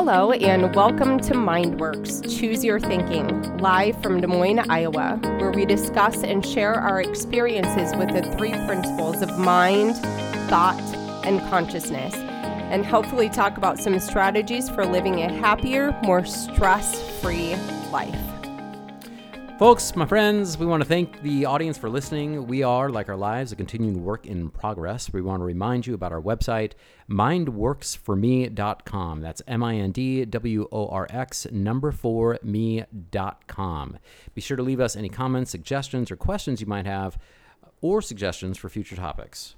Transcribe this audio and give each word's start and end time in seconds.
Hello, 0.00 0.30
and 0.30 0.76
welcome 0.76 1.18
to 1.18 1.34
MindWorks 1.34 2.38
Choose 2.38 2.64
Your 2.64 2.78
Thinking, 2.78 3.58
live 3.58 4.00
from 4.00 4.20
Des 4.20 4.28
Moines, 4.28 4.60
Iowa, 4.70 5.18
where 5.40 5.50
we 5.50 5.66
discuss 5.66 6.22
and 6.22 6.46
share 6.46 6.74
our 6.74 7.02
experiences 7.02 7.92
with 7.96 8.12
the 8.12 8.22
three 8.36 8.52
principles 8.52 9.22
of 9.22 9.38
mind, 9.40 9.96
thought, 10.48 10.80
and 11.26 11.40
consciousness, 11.50 12.14
and 12.14 12.86
hopefully 12.86 13.28
talk 13.28 13.58
about 13.58 13.80
some 13.80 13.98
strategies 13.98 14.68
for 14.68 14.86
living 14.86 15.20
a 15.24 15.32
happier, 15.32 15.98
more 16.04 16.24
stress 16.24 17.02
free 17.20 17.56
life. 17.90 18.37
Folks, 19.58 19.94
my 19.96 20.06
friends, 20.06 20.56
we 20.56 20.66
want 20.66 20.84
to 20.84 20.88
thank 20.88 21.20
the 21.22 21.44
audience 21.44 21.76
for 21.76 21.90
listening. 21.90 22.46
We 22.46 22.62
are, 22.62 22.90
like 22.90 23.08
our 23.08 23.16
lives, 23.16 23.50
a 23.50 23.56
continuing 23.56 24.04
work 24.04 24.24
in 24.24 24.50
progress. 24.50 25.12
We 25.12 25.20
want 25.20 25.40
to 25.40 25.44
remind 25.44 25.84
you 25.84 25.94
about 25.94 26.12
our 26.12 26.22
website, 26.22 26.74
mindworx4me.com. 27.10 29.20
That's 29.20 29.42
M 29.48 29.64
I 29.64 29.74
N 29.74 29.90
D 29.90 30.24
W 30.24 30.68
O 30.70 30.86
R 30.86 31.08
X, 31.10 31.48
number 31.50 31.90
four, 31.90 32.38
me.com. 32.40 33.98
Be 34.32 34.40
sure 34.40 34.56
to 34.56 34.62
leave 34.62 34.78
us 34.78 34.94
any 34.94 35.08
comments, 35.08 35.50
suggestions, 35.50 36.12
or 36.12 36.16
questions 36.16 36.60
you 36.60 36.68
might 36.68 36.86
have, 36.86 37.18
or 37.80 38.00
suggestions 38.00 38.58
for 38.58 38.68
future 38.68 38.94
topics. 38.94 39.56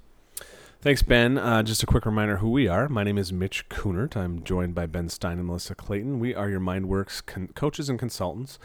Thanks, 0.81 1.03
Ben. 1.03 1.37
Uh, 1.37 1.61
just 1.61 1.83
a 1.83 1.85
quick 1.85 2.07
reminder 2.07 2.37
who 2.37 2.49
we 2.49 2.67
are. 2.67 2.89
My 2.89 3.03
name 3.03 3.19
is 3.19 3.31
Mitch 3.31 3.69
Kunert. 3.69 4.17
I'm 4.17 4.43
joined 4.43 4.73
by 4.73 4.87
Ben 4.87 5.09
Stein 5.09 5.37
and 5.37 5.45
Melissa 5.45 5.75
Clayton. 5.75 6.19
We 6.19 6.33
are 6.33 6.49
your 6.49 6.59
MindWorks 6.59 7.23
con- 7.23 7.49
coaches 7.53 7.87
and 7.87 7.99
consultants, 7.99 8.57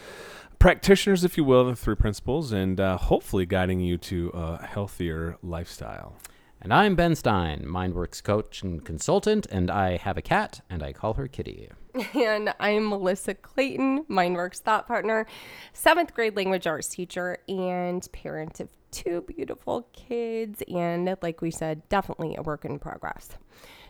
practitioners, 0.59 1.25
if 1.25 1.37
you 1.37 1.45
will, 1.45 1.61
of 1.61 1.67
the 1.67 1.77
three 1.77 1.95
principles, 1.95 2.53
and 2.53 2.81
uh, 2.81 2.97
hopefully 2.97 3.45
guiding 3.45 3.81
you 3.81 3.99
to 3.99 4.31
a 4.33 4.65
healthier 4.65 5.37
lifestyle. 5.43 6.17
And 6.63 6.73
I'm 6.73 6.95
Ben 6.95 7.15
Stein, 7.17 7.65
MindWorks 7.67 8.23
coach 8.23 8.63
and 8.63 8.83
consultant, 8.83 9.45
and 9.51 9.71
I 9.71 9.99
have 9.99 10.17
a 10.17 10.23
cat, 10.23 10.63
and 10.71 10.83
I 10.83 10.95
call 10.95 11.13
her 11.15 11.29
Kitty. 11.29 11.69
And 12.15 12.53
I'm 12.61 12.89
Melissa 12.89 13.35
Clayton, 13.35 14.05
MindWorks 14.05 14.59
thought 14.59 14.87
partner, 14.87 15.27
seventh 15.73 16.13
grade 16.13 16.37
language 16.37 16.67
arts 16.67 16.89
teacher, 16.89 17.39
and 17.49 18.07
parent 18.13 18.61
of 18.61 18.69
two 18.91 19.23
beautiful 19.23 19.89
kids. 19.93 20.63
And 20.69 21.17
like 21.23 21.41
we 21.41 21.51
said, 21.51 21.89
definitely 21.89 22.37
a 22.37 22.43
work 22.43 22.65
in 22.65 22.79
progress. 22.79 23.31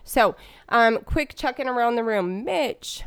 So, 0.03 0.35
um, 0.69 0.99
quick 0.99 1.33
check 1.35 1.59
in 1.59 1.67
around 1.67 1.95
the 1.95 2.03
room. 2.03 2.45
Mitch, 2.45 3.03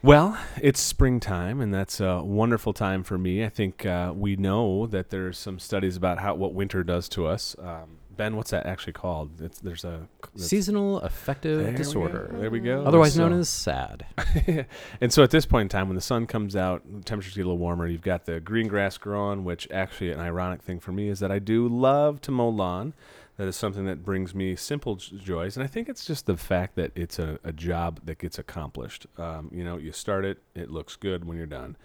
Well, 0.00 0.38
it's 0.60 0.80
springtime, 0.80 1.60
and 1.60 1.74
that's 1.74 1.98
a 2.00 2.22
wonderful 2.22 2.72
time 2.72 3.02
for 3.02 3.18
me. 3.18 3.44
I 3.44 3.48
think 3.48 3.84
uh, 3.84 4.12
we 4.14 4.36
know 4.36 4.86
that 4.86 5.10
there's 5.10 5.38
some 5.38 5.58
studies 5.58 5.96
about 5.96 6.18
how 6.18 6.34
what 6.34 6.54
winter 6.54 6.84
does 6.84 7.08
to 7.10 7.26
us. 7.26 7.56
Um, 7.58 7.98
ben, 8.22 8.36
what's 8.36 8.52
that 8.52 8.66
actually 8.66 8.92
called? 8.92 9.40
It's, 9.40 9.58
there's 9.58 9.84
a 9.84 10.06
Seasonal 10.36 11.00
affective 11.00 11.58
There 11.58 11.72
we 11.72 11.76
disorder, 11.76 12.30
There 12.32 12.50
we 12.50 12.60
go. 12.60 12.84
otherwise 12.84 13.14
So- 13.14 13.28
known 13.28 13.40
as 13.40 13.48
SAD. 13.48 14.06
and 15.00 15.12
so 15.12 15.24
at 15.24 15.30
this 15.30 15.44
point 15.44 15.62
in 15.62 15.68
time, 15.68 15.88
when 15.88 15.96
the 15.96 16.00
sun 16.00 16.26
comes 16.28 16.54
out, 16.54 16.82
temperatures 17.04 17.34
get 17.34 17.42
a 17.42 17.46
little 17.48 17.58
warmer. 17.58 17.88
You've 17.88 18.00
got 18.02 18.24
the 18.26 18.38
green 18.38 18.68
grass 18.68 18.96
growing, 18.96 19.42
which 19.44 19.66
actually 19.72 20.12
an 20.12 20.20
ironic 20.20 20.62
thing 20.62 20.78
for 20.78 20.92
me 20.92 21.08
is 21.08 21.18
that 21.18 21.32
I 21.32 21.40
do 21.40 21.66
love 21.66 22.20
to 22.22 22.30
mow 22.30 22.48
lawn. 22.48 22.94
That 23.38 23.48
is 23.48 23.56
something 23.56 23.86
that 23.86 24.04
brings 24.04 24.34
me 24.36 24.54
simple 24.54 24.94
joys, 24.96 25.56
and 25.56 25.64
I 25.64 25.66
think 25.66 25.88
it's 25.88 26.04
just 26.04 26.26
the 26.26 26.36
fact 26.36 26.76
that 26.76 26.92
it's 26.94 27.18
a, 27.18 27.40
a 27.42 27.50
job 27.52 28.00
that 28.04 28.18
gets 28.18 28.38
accomplished. 28.38 29.06
Um, 29.16 29.50
you 29.52 29.64
know, 29.64 29.78
you 29.78 29.90
start 29.90 30.24
it, 30.24 30.38
it 30.54 30.70
looks 30.70 30.94
good 30.96 31.24
when 31.24 31.38
you're 31.38 31.46
done. 31.46 31.76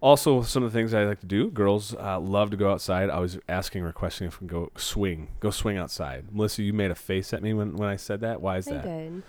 Also, 0.00 0.40
some 0.40 0.62
of 0.62 0.72
the 0.72 0.78
things 0.78 0.94
I 0.94 1.04
like 1.04 1.20
to 1.20 1.26
do. 1.26 1.50
Girls 1.50 1.94
uh, 1.94 2.18
love 2.18 2.50
to 2.50 2.56
go 2.56 2.72
outside. 2.72 3.10
I 3.10 3.18
was 3.18 3.38
asking, 3.48 3.82
requesting 3.82 4.26
if 4.28 4.40
we 4.40 4.48
can 4.48 4.56
go 4.58 4.70
swing, 4.76 5.28
go 5.40 5.50
swing 5.50 5.76
outside. 5.76 6.32
Melissa, 6.32 6.62
you 6.62 6.72
made 6.72 6.90
a 6.90 6.94
face 6.94 7.34
at 7.34 7.42
me 7.42 7.52
when, 7.52 7.76
when 7.76 7.88
I 7.88 7.96
said 7.96 8.20
that. 8.22 8.40
Why 8.40 8.56
is 8.56 8.68
I 8.68 8.72
that? 8.72 8.82
did. 8.84 9.22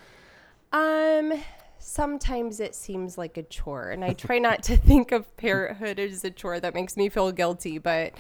Um, 0.72 1.44
sometimes 1.78 2.62
it 2.62 2.74
seems 2.74 3.18
like 3.18 3.36
a 3.36 3.44
chore, 3.44 3.90
and 3.90 4.06
I 4.06 4.14
try 4.14 4.40
not 4.40 4.64
to 4.64 4.78
think 4.78 5.12
of 5.12 5.36
parenthood 5.36 6.00
as 6.00 6.24
a 6.24 6.32
chore 6.32 6.60
that 6.62 6.74
makes 6.74 6.96
me 6.96 7.10
feel 7.10 7.34
guilty, 7.34 7.78
but 7.78 8.14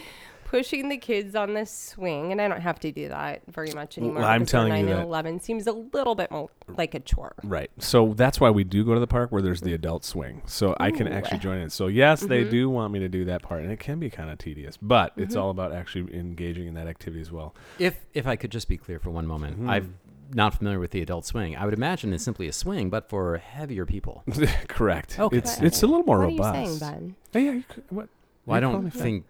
pushing 0.51 0.89
the 0.89 0.97
kids 0.97 1.33
on 1.33 1.53
the 1.53 1.65
swing, 1.65 2.33
and 2.33 2.41
I 2.41 2.49
don't 2.49 2.59
have 2.59 2.77
to 2.81 2.91
do 2.91 3.07
that 3.07 3.41
very 3.47 3.71
much 3.71 3.97
anymore. 3.97 4.17
Well, 4.21 4.29
I'm 4.29 4.45
telling 4.45 4.67
you 4.67 4.73
nine 4.73 4.87
and 4.89 4.99
that- 4.99 5.03
eleven 5.05 5.39
seems 5.39 5.65
a 5.65 5.71
little 5.71 6.13
bit 6.13 6.29
more 6.29 6.49
like 6.67 6.93
a 6.93 6.99
chore. 6.99 7.33
Right. 7.43 7.71
So 7.79 8.13
that's 8.15 8.41
why 8.41 8.49
we 8.49 8.65
do 8.65 8.83
go 8.83 8.93
to 8.93 8.99
the 8.99 9.07
park 9.07 9.31
where 9.31 9.41
there's 9.41 9.61
the 9.61 9.73
adult 9.73 10.03
swing. 10.03 10.41
So 10.45 10.75
I 10.77 10.91
can 10.91 11.07
Ooh. 11.07 11.11
actually 11.11 11.39
join 11.39 11.59
it. 11.59 11.71
So 11.71 11.87
yes, 11.87 12.19
they 12.21 12.43
Mhm. 12.43 12.49
do 12.51 12.69
want 12.69 12.91
me 12.91 12.99
to 12.99 13.07
do 13.07 13.23
that 13.25 13.41
part 13.43 13.61
and 13.63 13.71
it 13.71 13.79
can 13.79 13.97
be 13.97 14.09
kind 14.09 14.29
of 14.29 14.37
tedious, 14.39 14.75
but 14.75 15.13
it's 15.15 15.35
Mhm. 15.35 15.41
all 15.41 15.49
about 15.51 15.71
actually 15.71 16.13
engaging 16.13 16.67
in 16.67 16.73
that 16.73 16.87
activity 16.87 17.21
as 17.21 17.31
well. 17.31 17.55
If 17.79 18.05
if 18.13 18.27
I 18.27 18.35
could 18.35 18.51
just 18.51 18.67
be 18.67 18.75
clear 18.75 18.99
for 18.99 19.09
one 19.09 19.25
moment, 19.25 19.57
Mhm. 19.61 19.69
I'm 19.69 19.95
not 20.33 20.53
familiar 20.55 20.79
with 20.79 20.91
the 20.91 21.01
adult 21.01 21.25
swing. 21.25 21.55
I 21.55 21.63
would 21.63 21.73
imagine 21.73 22.11
it's 22.13 22.25
simply 22.25 22.47
a 22.49 22.53
swing, 22.53 22.89
but 22.89 23.07
for 23.09 23.37
heavier 23.37 23.85
people. 23.85 24.23
Correct. 24.67 25.17
Okay. 25.17 25.37
It's 25.37 25.61
it's 25.61 25.81
a 25.81 25.87
little 25.87 26.03
more 26.05 26.19
what 26.19 26.25
robust. 26.27 26.55
are 26.57 26.61
you 26.61 26.67
saying, 26.67 26.79
Ben? 26.79 27.15
Oh, 27.35 27.39
yeah, 27.39 27.51
you 27.53 27.63
could, 27.69 27.83
what? 27.89 28.09
Well, 28.45 28.55
I 28.55 28.59
You 28.59 28.65
call 28.65 28.81
don't 28.81 28.91
think 28.91 29.25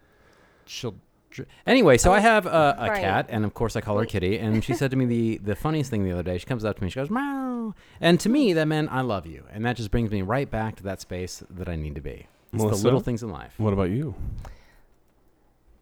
she'll. 0.66 0.96
Dr- 1.32 1.48
Anyway, 1.66 1.98
so 1.98 2.10
Oh, 2.10 2.14
I 2.14 2.20
have 2.20 2.46
a, 2.46 2.76
a 2.78 2.88
right. 2.90 3.00
cat, 3.00 3.26
and 3.28 3.44
of 3.44 3.54
course 3.54 3.74
I 3.76 3.80
call 3.80 3.98
her 3.98 4.06
Kitty. 4.06 4.38
And 4.38 4.62
she 4.64 4.74
said 4.74 4.90
to 4.92 4.96
me 4.96 5.04
the 5.06 5.38
the 5.38 5.56
funniest 5.56 5.90
thing 5.90 6.04
the 6.04 6.12
other 6.12 6.22
day. 6.22 6.38
She 6.38 6.46
comes 6.46 6.64
up 6.64 6.76
to 6.78 6.84
me, 6.84 6.90
she 6.90 6.96
goes 7.00 7.10
meow, 7.10 7.74
and 8.00 8.20
to 8.20 8.28
me 8.28 8.52
that 8.52 8.66
meant 8.66 8.90
I 8.92 9.00
love 9.00 9.26
you, 9.26 9.44
and 9.52 9.64
that 9.66 9.76
just 9.76 9.90
brings 9.90 10.10
me 10.10 10.22
right 10.22 10.50
back 10.50 10.76
to 10.76 10.82
that 10.84 11.00
space 11.00 11.42
that 11.50 11.68
I 11.68 11.76
need 11.76 11.94
to 11.96 12.00
be. 12.00 12.26
It's 12.52 12.62
Melissa? 12.62 12.78
the 12.82 12.84
little 12.84 13.00
things 13.00 13.22
in 13.22 13.30
life. 13.30 13.54
What 13.58 13.72
about 13.72 13.90
you? 13.90 14.14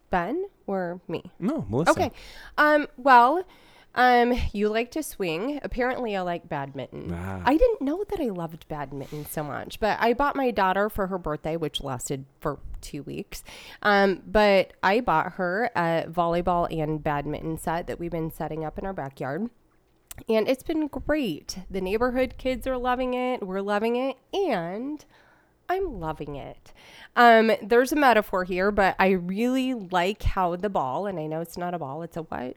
Ben 0.09 0.45
or 0.67 0.99
me? 1.07 1.23
No, 1.39 1.65
Melissa. 1.69 1.91
Okay. 1.91 2.11
Um. 2.57 2.87
Well. 2.97 3.43
Um. 3.95 4.33
You 4.53 4.69
like 4.69 4.91
to 4.91 5.03
swing. 5.03 5.59
Apparently, 5.63 6.15
I 6.15 6.21
like 6.21 6.47
badminton. 6.47 7.13
Ah. 7.13 7.41
I 7.45 7.57
didn't 7.57 7.81
know 7.81 8.03
that 8.09 8.19
I 8.19 8.29
loved 8.29 8.67
badminton 8.67 9.25
so 9.25 9.43
much, 9.43 9.79
but 9.79 9.97
I 10.01 10.13
bought 10.13 10.35
my 10.35 10.51
daughter 10.51 10.89
for 10.89 11.07
her 11.07 11.17
birthday, 11.17 11.57
which 11.57 11.81
lasted 11.81 12.25
for 12.39 12.59
two 12.81 13.03
weeks. 13.03 13.43
Um, 13.81 14.23
but 14.25 14.73
I 14.81 15.01
bought 15.01 15.33
her 15.33 15.69
a 15.75 16.05
volleyball 16.09 16.71
and 16.71 17.03
badminton 17.03 17.57
set 17.57 17.87
that 17.87 17.99
we've 17.99 18.11
been 18.11 18.31
setting 18.31 18.65
up 18.65 18.77
in 18.77 18.85
our 18.85 18.93
backyard. 18.93 19.49
And 20.27 20.47
it's 20.47 20.63
been 20.63 20.87
great. 20.87 21.59
The 21.69 21.81
neighborhood 21.81 22.35
kids 22.37 22.67
are 22.67 22.77
loving 22.77 23.13
it. 23.13 23.45
We're 23.45 23.61
loving 23.61 23.95
it. 23.95 24.17
And 24.33 25.03
I'm 25.69 25.99
loving 25.99 26.35
it. 26.35 26.73
Um, 27.15 27.51
there's 27.61 27.91
a 27.91 27.95
metaphor 27.95 28.43
here, 28.43 28.71
but 28.71 28.95
I 28.99 29.11
really 29.11 29.73
like 29.73 30.23
how 30.23 30.55
the 30.57 30.69
ball, 30.69 31.07
and 31.07 31.17
I 31.17 31.27
know 31.27 31.39
it's 31.39 31.57
not 31.57 31.73
a 31.73 31.79
ball, 31.79 32.01
it's 32.03 32.17
a 32.17 32.23
what? 32.23 32.55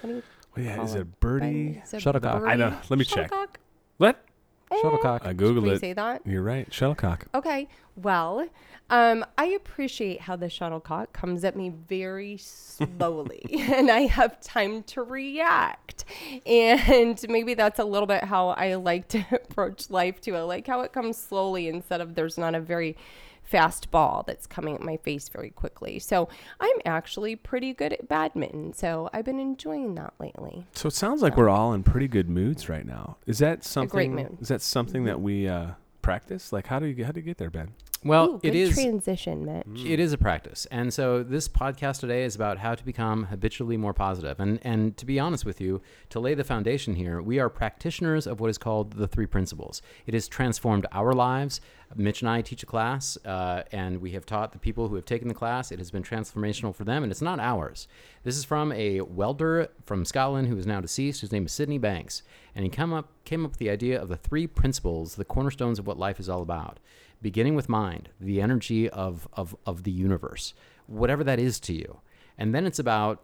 What 0.00 0.10
do 0.10 0.16
you 0.16 0.22
yeah, 0.56 0.82
is 0.82 0.94
it 0.94 1.20
birdie? 1.20 1.80
It's 1.82 1.94
a 1.94 2.00
Shuttlecock. 2.00 2.42
I 2.42 2.54
know. 2.56 2.76
Let 2.88 2.98
me 2.98 3.04
check. 3.04 3.30
Shuttlecock? 3.30 3.58
What? 3.98 4.24
Eh, 4.70 4.76
Shuttlecock. 4.82 5.24
I 5.24 5.28
should 5.30 5.38
googled 5.38 5.62
we 5.62 5.70
it. 5.70 5.80
say 5.80 5.92
that? 5.92 6.22
You're 6.26 6.42
right. 6.42 6.72
Shuttlecock. 6.72 7.26
Okay. 7.34 7.68
Well, 7.94 8.48
um, 8.90 9.24
I 9.38 9.46
appreciate 9.46 10.20
how 10.20 10.36
the 10.36 10.48
shuttlecock 10.48 11.12
comes 11.12 11.44
at 11.44 11.56
me 11.56 11.70
very 11.70 12.36
slowly 12.36 13.44
and 13.52 13.90
I 13.90 14.00
have 14.02 14.40
time 14.40 14.82
to 14.84 15.02
react. 15.02 16.04
And 16.44 17.24
maybe 17.28 17.54
that's 17.54 17.78
a 17.78 17.84
little 17.84 18.06
bit 18.06 18.24
how 18.24 18.48
I 18.50 18.74
like 18.74 19.08
to 19.08 19.24
approach 19.32 19.90
life 19.90 20.20
too. 20.20 20.36
I 20.36 20.42
like 20.42 20.66
how 20.66 20.82
it 20.82 20.92
comes 20.92 21.16
slowly 21.16 21.68
instead 21.68 22.00
of 22.00 22.14
there's 22.14 22.38
not 22.38 22.54
a 22.54 22.60
very 22.60 22.96
fast 23.46 23.90
ball 23.90 24.24
that's 24.26 24.46
coming 24.46 24.74
at 24.74 24.82
my 24.82 24.96
face 24.98 25.28
very 25.28 25.50
quickly. 25.50 25.98
So 25.98 26.28
I'm 26.60 26.76
actually 26.84 27.36
pretty 27.36 27.72
good 27.72 27.92
at 27.92 28.08
badminton. 28.08 28.72
So 28.72 29.08
I've 29.12 29.24
been 29.24 29.40
enjoying 29.40 29.94
that 29.94 30.14
lately. 30.18 30.66
So 30.72 30.88
it 30.88 30.94
sounds 30.94 31.22
like 31.22 31.36
we're 31.36 31.48
all 31.48 31.72
in 31.72 31.82
pretty 31.82 32.08
good 32.08 32.28
moods 32.28 32.68
right 32.68 32.86
now. 32.86 33.16
Is 33.26 33.38
that 33.38 33.64
something? 33.64 33.88
great 33.88 34.10
mood. 34.10 34.38
Is 34.40 34.48
that 34.48 34.62
something 34.62 35.04
that 35.04 35.20
we 35.20 35.48
uh, 35.48 35.68
practice? 36.02 36.52
Like, 36.52 36.66
how 36.66 36.78
do 36.78 36.86
you 36.86 37.04
how 37.04 37.12
do 37.12 37.20
you 37.20 37.26
get 37.26 37.38
there, 37.38 37.50
Ben? 37.50 37.72
Well, 38.04 38.26
Ooh, 38.26 38.36
it 38.36 38.52
good 38.52 38.54
is. 38.54 38.74
transition, 38.74 39.44
Mitch. 39.44 39.84
It 39.84 39.98
is 39.98 40.12
a 40.12 40.18
practice. 40.18 40.66
And 40.70 40.92
so 40.92 41.22
this 41.22 41.48
podcast 41.48 42.00
today 42.00 42.24
is 42.24 42.36
about 42.36 42.58
how 42.58 42.74
to 42.74 42.84
become 42.84 43.24
habitually 43.24 43.76
more 43.76 43.94
positive. 43.94 44.38
And 44.38 44.60
and 44.62 44.96
to 44.96 45.06
be 45.06 45.18
honest 45.18 45.44
with 45.44 45.60
you, 45.60 45.80
to 46.10 46.20
lay 46.20 46.34
the 46.34 46.44
foundation 46.44 46.94
here, 46.94 47.20
we 47.20 47.38
are 47.38 47.48
practitioners 47.48 48.26
of 48.26 48.38
what 48.38 48.50
is 48.50 48.58
called 48.58 48.92
the 48.92 49.08
three 49.08 49.26
principles. 49.26 49.82
It 50.06 50.14
has 50.14 50.28
transformed 50.28 50.86
our 50.92 51.12
lives. 51.12 51.60
Mitch 51.94 52.20
and 52.20 52.28
I 52.28 52.42
teach 52.42 52.64
a 52.64 52.66
class, 52.66 53.16
uh, 53.24 53.62
and 53.70 54.00
we 54.00 54.10
have 54.10 54.26
taught 54.26 54.52
the 54.52 54.58
people 54.58 54.88
who 54.88 54.96
have 54.96 55.04
taken 55.04 55.28
the 55.28 55.34
class. 55.34 55.70
It 55.70 55.78
has 55.78 55.92
been 55.92 56.02
transformational 56.02 56.74
for 56.74 56.82
them, 56.82 57.04
and 57.04 57.12
it's 57.12 57.22
not 57.22 57.38
ours. 57.38 57.86
This 58.24 58.36
is 58.36 58.44
from 58.44 58.72
a 58.72 59.02
welder 59.02 59.68
from 59.84 60.04
Scotland 60.04 60.48
who 60.48 60.58
is 60.58 60.66
now 60.66 60.80
deceased. 60.80 61.20
His 61.20 61.30
name 61.30 61.46
is 61.46 61.52
Sydney 61.52 61.78
Banks, 61.78 62.22
and 62.56 62.64
he 62.64 62.70
come 62.70 62.92
up 62.92 63.12
came 63.24 63.44
up 63.44 63.52
with 63.52 63.58
the 63.58 63.70
idea 63.70 64.00
of 64.00 64.08
the 64.08 64.16
three 64.16 64.46
principles, 64.46 65.14
the 65.14 65.24
cornerstones 65.24 65.78
of 65.78 65.86
what 65.86 65.98
life 65.98 66.18
is 66.18 66.28
all 66.28 66.42
about 66.42 66.78
beginning 67.22 67.54
with 67.54 67.68
mind, 67.68 68.10
the 68.20 68.40
energy 68.40 68.88
of, 68.90 69.28
of, 69.32 69.56
of 69.66 69.82
the 69.84 69.90
universe, 69.90 70.54
whatever 70.86 71.24
that 71.24 71.38
is 71.38 71.58
to 71.60 71.72
you. 71.72 72.00
And 72.38 72.54
then 72.54 72.66
it's 72.66 72.78
about 72.78 73.22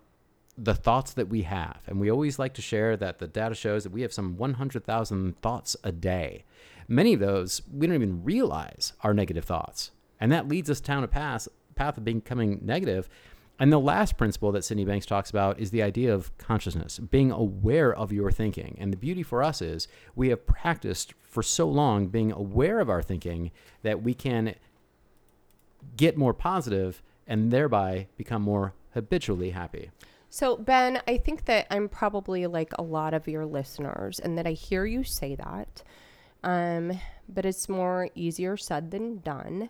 the 0.56 0.74
thoughts 0.74 1.12
that 1.14 1.28
we 1.28 1.42
have. 1.42 1.80
And 1.86 2.00
we 2.00 2.10
always 2.10 2.38
like 2.38 2.54
to 2.54 2.62
share 2.62 2.96
that 2.96 3.18
the 3.18 3.26
data 3.26 3.54
shows 3.54 3.84
that 3.84 3.92
we 3.92 4.02
have 4.02 4.12
some 4.12 4.36
100,000 4.36 5.40
thoughts 5.40 5.76
a 5.82 5.92
day. 5.92 6.44
Many 6.88 7.14
of 7.14 7.20
those 7.20 7.62
we 7.72 7.86
don't 7.86 7.96
even 7.96 8.24
realize 8.24 8.92
are 9.02 9.14
negative 9.14 9.44
thoughts. 9.44 9.92
And 10.20 10.30
that 10.30 10.48
leads 10.48 10.70
us 10.70 10.80
down 10.80 11.04
a 11.04 11.08
path, 11.08 11.48
path 11.74 11.96
of 11.96 12.04
becoming 12.04 12.60
negative. 12.62 13.08
And 13.58 13.72
the 13.72 13.78
last 13.78 14.16
principle 14.16 14.50
that 14.52 14.64
Sydney 14.64 14.84
Banks 14.84 15.06
talks 15.06 15.30
about 15.30 15.60
is 15.60 15.70
the 15.70 15.82
idea 15.82 16.12
of 16.12 16.36
consciousness, 16.38 16.98
being 16.98 17.30
aware 17.30 17.94
of 17.94 18.12
your 18.12 18.32
thinking. 18.32 18.76
And 18.80 18.92
the 18.92 18.96
beauty 18.96 19.22
for 19.22 19.42
us 19.42 19.62
is 19.62 19.86
we 20.16 20.30
have 20.30 20.46
practiced 20.46 21.14
for 21.20 21.42
so 21.42 21.68
long 21.68 22.08
being 22.08 22.32
aware 22.32 22.80
of 22.80 22.90
our 22.90 23.02
thinking 23.02 23.52
that 23.82 24.02
we 24.02 24.14
can 24.14 24.56
get 25.96 26.16
more 26.16 26.34
positive 26.34 27.02
and 27.26 27.50
thereby 27.50 28.08
become 28.16 28.42
more 28.42 28.74
habitually 28.94 29.50
happy. 29.50 29.90
So, 30.28 30.56
Ben, 30.56 31.00
I 31.06 31.18
think 31.18 31.44
that 31.44 31.66
I'm 31.70 31.88
probably 31.88 32.46
like 32.46 32.72
a 32.78 32.82
lot 32.82 33.12
of 33.12 33.28
your 33.28 33.44
listeners, 33.44 34.18
and 34.18 34.38
that 34.38 34.46
I 34.46 34.52
hear 34.52 34.86
you 34.86 35.04
say 35.04 35.34
that. 35.34 35.82
Um, 36.42 36.98
but 37.28 37.44
it's 37.44 37.68
more 37.68 38.08
easier 38.14 38.56
said 38.56 38.90
than 38.90 39.18
done. 39.18 39.68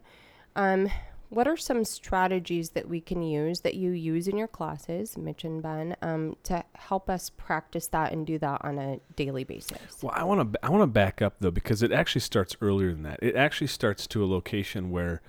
Um, 0.55 0.89
what 1.33 1.49
are 1.49 1.57
some 1.57 1.83
strategies 1.83 2.71
that 2.71 2.87
we 2.91 3.01
can 3.01 3.23
use 3.23 3.61
that 3.61 3.75
you 3.75 3.91
use 3.93 4.29
in 4.29 4.37
your 4.37 4.47
classes, 4.49 5.17
Mitch 5.17 5.45
and 5.45 5.63
Ben, 5.63 5.97
um, 6.03 6.37
to 6.45 6.63
help 6.75 7.09
us 7.09 7.31
practice 7.31 7.87
that 7.87 8.13
and 8.13 8.27
do 8.27 8.39
that 8.39 8.63
on 8.63 8.79
a 8.79 9.01
daily 9.17 9.43
basis? 9.43 10.03
Well, 10.03 10.13
I 10.15 10.25
want 10.25 10.53
to 10.53 10.65
I 10.65 10.69
want 10.69 10.83
to 10.83 10.87
back 10.87 11.23
up 11.23 11.37
though 11.41 11.51
because 11.51 11.83
it 11.83 11.91
actually 11.91 12.21
starts 12.21 12.55
earlier 12.61 12.93
than 12.93 13.03
that. 13.05 13.19
It 13.23 13.35
actually 13.35 13.69
starts 13.69 14.07
to 14.09 14.23
a 14.23 14.27
location 14.27 14.91
where 14.91 15.23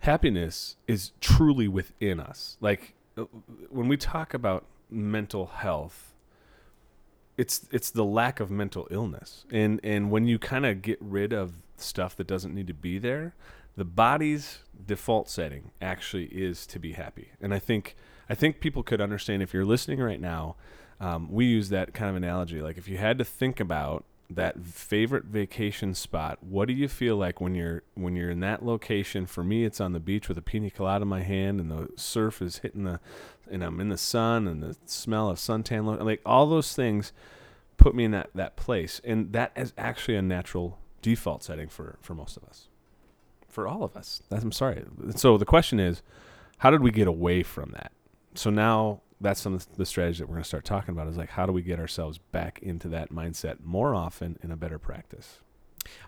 happiness 0.00 0.76
is 0.86 1.12
truly 1.22 1.68
within 1.68 2.20
us. 2.20 2.58
Like 2.60 2.92
uh, 3.16 3.24
when 3.70 3.88
we 3.88 3.96
talk 3.96 4.34
about 4.34 4.66
mental 4.90 5.46
health, 5.46 6.12
it's 7.38 7.66
it's 7.72 7.90
the 7.90 8.04
lack 8.04 8.40
of 8.40 8.50
mental 8.50 8.86
illness. 8.90 9.46
And 9.50 9.80
and 9.82 10.10
when 10.10 10.26
you 10.26 10.38
kind 10.38 10.66
of 10.66 10.82
get 10.82 10.98
rid 11.00 11.32
of 11.32 11.54
stuff 11.78 12.14
that 12.16 12.26
doesn't 12.26 12.54
need 12.54 12.66
to 12.66 12.74
be 12.74 12.98
there, 12.98 13.34
the 13.80 13.84
body's 13.86 14.58
default 14.84 15.30
setting 15.30 15.70
actually 15.80 16.26
is 16.26 16.66
to 16.66 16.78
be 16.78 16.92
happy. 16.92 17.30
And 17.40 17.54
I 17.54 17.58
think 17.58 17.96
I 18.28 18.34
think 18.34 18.60
people 18.60 18.82
could 18.82 19.00
understand 19.00 19.42
if 19.42 19.54
you're 19.54 19.64
listening 19.64 20.00
right 20.00 20.20
now. 20.20 20.56
Um, 21.00 21.32
we 21.32 21.46
use 21.46 21.70
that 21.70 21.94
kind 21.94 22.10
of 22.10 22.16
analogy. 22.16 22.60
Like 22.60 22.76
if 22.76 22.88
you 22.88 22.98
had 22.98 23.16
to 23.16 23.24
think 23.24 23.58
about 23.58 24.04
that 24.28 24.62
favorite 24.66 25.24
vacation 25.24 25.94
spot, 25.94 26.40
what 26.42 26.68
do 26.68 26.74
you 26.74 26.88
feel 26.88 27.16
like 27.16 27.40
when 27.40 27.54
you're 27.54 27.82
when 27.94 28.16
you're 28.16 28.28
in 28.28 28.40
that 28.40 28.62
location? 28.62 29.24
For 29.24 29.42
me, 29.42 29.64
it's 29.64 29.80
on 29.80 29.94
the 29.94 29.98
beach 29.98 30.28
with 30.28 30.36
a 30.36 30.42
pina 30.42 30.68
colada 30.68 31.04
in 31.04 31.08
my 31.08 31.22
hand, 31.22 31.58
and 31.58 31.70
the 31.70 31.88
surf 31.96 32.42
is 32.42 32.58
hitting 32.58 32.84
the, 32.84 33.00
and 33.50 33.64
I'm 33.64 33.80
in 33.80 33.88
the 33.88 33.96
sun, 33.96 34.46
and 34.46 34.62
the 34.62 34.76
smell 34.84 35.30
of 35.30 35.38
suntan, 35.38 36.04
like 36.04 36.20
all 36.26 36.46
those 36.46 36.74
things, 36.74 37.14
put 37.78 37.94
me 37.94 38.04
in 38.04 38.10
that 38.10 38.28
that 38.34 38.56
place, 38.56 39.00
and 39.04 39.32
that 39.32 39.52
is 39.56 39.72
actually 39.78 40.16
a 40.16 40.22
natural 40.22 40.78
default 41.00 41.42
setting 41.42 41.70
for 41.70 41.96
for 42.02 42.14
most 42.14 42.36
of 42.36 42.44
us 42.44 42.68
for 43.50 43.68
all 43.68 43.82
of 43.82 43.96
us. 43.96 44.22
I'm 44.30 44.52
sorry. 44.52 44.84
So 45.16 45.36
the 45.36 45.44
question 45.44 45.80
is, 45.80 46.02
how 46.58 46.70
did 46.70 46.82
we 46.82 46.90
get 46.90 47.08
away 47.08 47.42
from 47.42 47.70
that? 47.72 47.92
So 48.34 48.50
now 48.50 49.00
that's 49.20 49.40
some 49.40 49.54
of 49.54 49.66
the 49.76 49.84
strategy 49.84 50.18
that 50.18 50.26
we're 50.28 50.36
going 50.36 50.42
to 50.42 50.48
start 50.48 50.64
talking 50.64 50.92
about 50.92 51.08
is 51.08 51.16
like 51.16 51.30
how 51.30 51.46
do 51.46 51.52
we 51.52 51.62
get 51.62 51.78
ourselves 51.78 52.18
back 52.18 52.58
into 52.62 52.88
that 52.88 53.10
mindset 53.10 53.56
more 53.62 53.94
often 53.94 54.38
in 54.42 54.50
a 54.50 54.56
better 54.56 54.78
practice. 54.78 55.40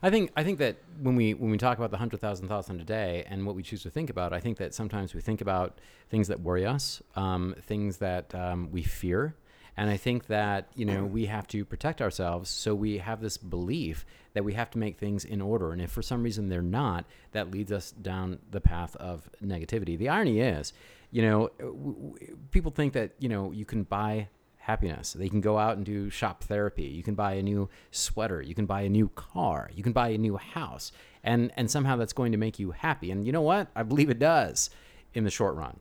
I 0.03 0.11
think 0.11 0.31
I 0.37 0.45
think 0.45 0.59
that 0.59 0.77
when 1.01 1.17
we 1.17 1.35
when 1.35 1.51
we 1.51 1.59
talk 1.59 1.79
about 1.79 1.91
the 1.91 1.97
hundred 1.97 2.21
thousand 2.21 2.49
thoughts 2.49 2.69
in 2.69 2.79
a 2.81 2.85
day 2.85 3.25
and 3.27 3.47
what 3.47 3.55
we 3.55 3.63
choose 3.63 3.83
to 3.83 3.91
think 3.91 4.11
about, 4.11 4.33
I 4.33 4.41
think 4.41 4.59
that 4.59 4.75
sometimes 4.75 5.15
we 5.15 5.21
think 5.21 5.41
about 5.41 5.79
things 6.11 6.29
that 6.29 6.41
worry 6.41 6.67
us, 6.67 7.03
um, 7.17 7.55
things 7.63 7.97
that 7.99 8.35
um, 8.35 8.71
we 8.71 8.83
fear, 8.83 9.35
and 9.77 9.89
I 9.89 9.97
think 9.97 10.27
that, 10.27 10.69
you 10.75 10.85
know, 10.85 11.05
mm-hmm. 11.05 11.13
we 11.13 11.27
have 11.27 11.47
to 11.49 11.65
protect 11.65 12.03
ourselves. 12.03 12.51
So 12.51 12.75
we 12.75 12.99
have 12.99 13.21
this 13.21 13.37
belief 13.37 14.05
that 14.35 14.45
we 14.45 14.55
have 14.55 14.71
to 14.73 14.79
make 14.79 14.99
things 14.99 15.25
in 15.25 15.41
order. 15.41 15.73
And 15.73 15.81
if 15.81 15.91
for 15.91 16.03
some 16.03 16.23
reason 16.23 16.49
they're 16.49 16.63
not, 16.63 17.05
that 17.33 17.51
leads 17.51 17.73
us 17.73 17.91
down 17.91 18.39
the 18.51 18.61
path 18.61 18.97
of 18.97 19.29
negativity. 19.45 19.97
The 19.97 20.09
irony 20.09 20.41
is, 20.41 20.73
you 21.11 21.23
know, 21.23 21.47
uh, 21.47 21.65
w- 21.65 21.95
w- 21.95 22.37
people 22.51 22.71
think 22.71 22.93
that, 22.93 23.13
you 23.19 23.29
know, 23.29 23.51
you 23.51 23.65
can 23.65 23.85
buy 23.85 24.29
happiness. 24.59 25.15
They 25.15 25.29
can 25.29 25.41
go 25.41 25.59
out 25.59 25.77
and 25.77 25.85
do 25.85 26.09
shop 26.09 26.45
therapy. 26.45 26.85
You 26.85 27.03
can 27.03 27.15
buy 27.15 27.35
a 27.35 27.43
new 27.43 27.69
sweater. 27.91 28.43
You 28.43 28.55
can 28.55 28.67
buy 28.67 28.83
a 28.83 28.89
new 28.89 29.09
car. 29.09 29.71
You 29.75 29.83
can 29.83 29.93
buy 29.93 30.11
a 30.11 30.19
new 30.19 30.37
house. 30.37 30.93
And, 31.25 31.51
and 31.57 31.71
somehow 31.71 31.97
that's 31.97 32.13
going 32.13 32.33
to 32.33 32.39
make 32.39 32.59
you 32.59 32.73
happy. 32.73 33.11
And 33.11 33.25
you 33.25 33.33
know 33.33 33.43
what? 33.43 33.69
I 33.75 33.83
believe 33.83 34.11
it 34.11 34.19
does 34.19 34.71
in 35.15 35.25
the 35.25 35.31
short 35.31 35.57
run. 35.57 35.81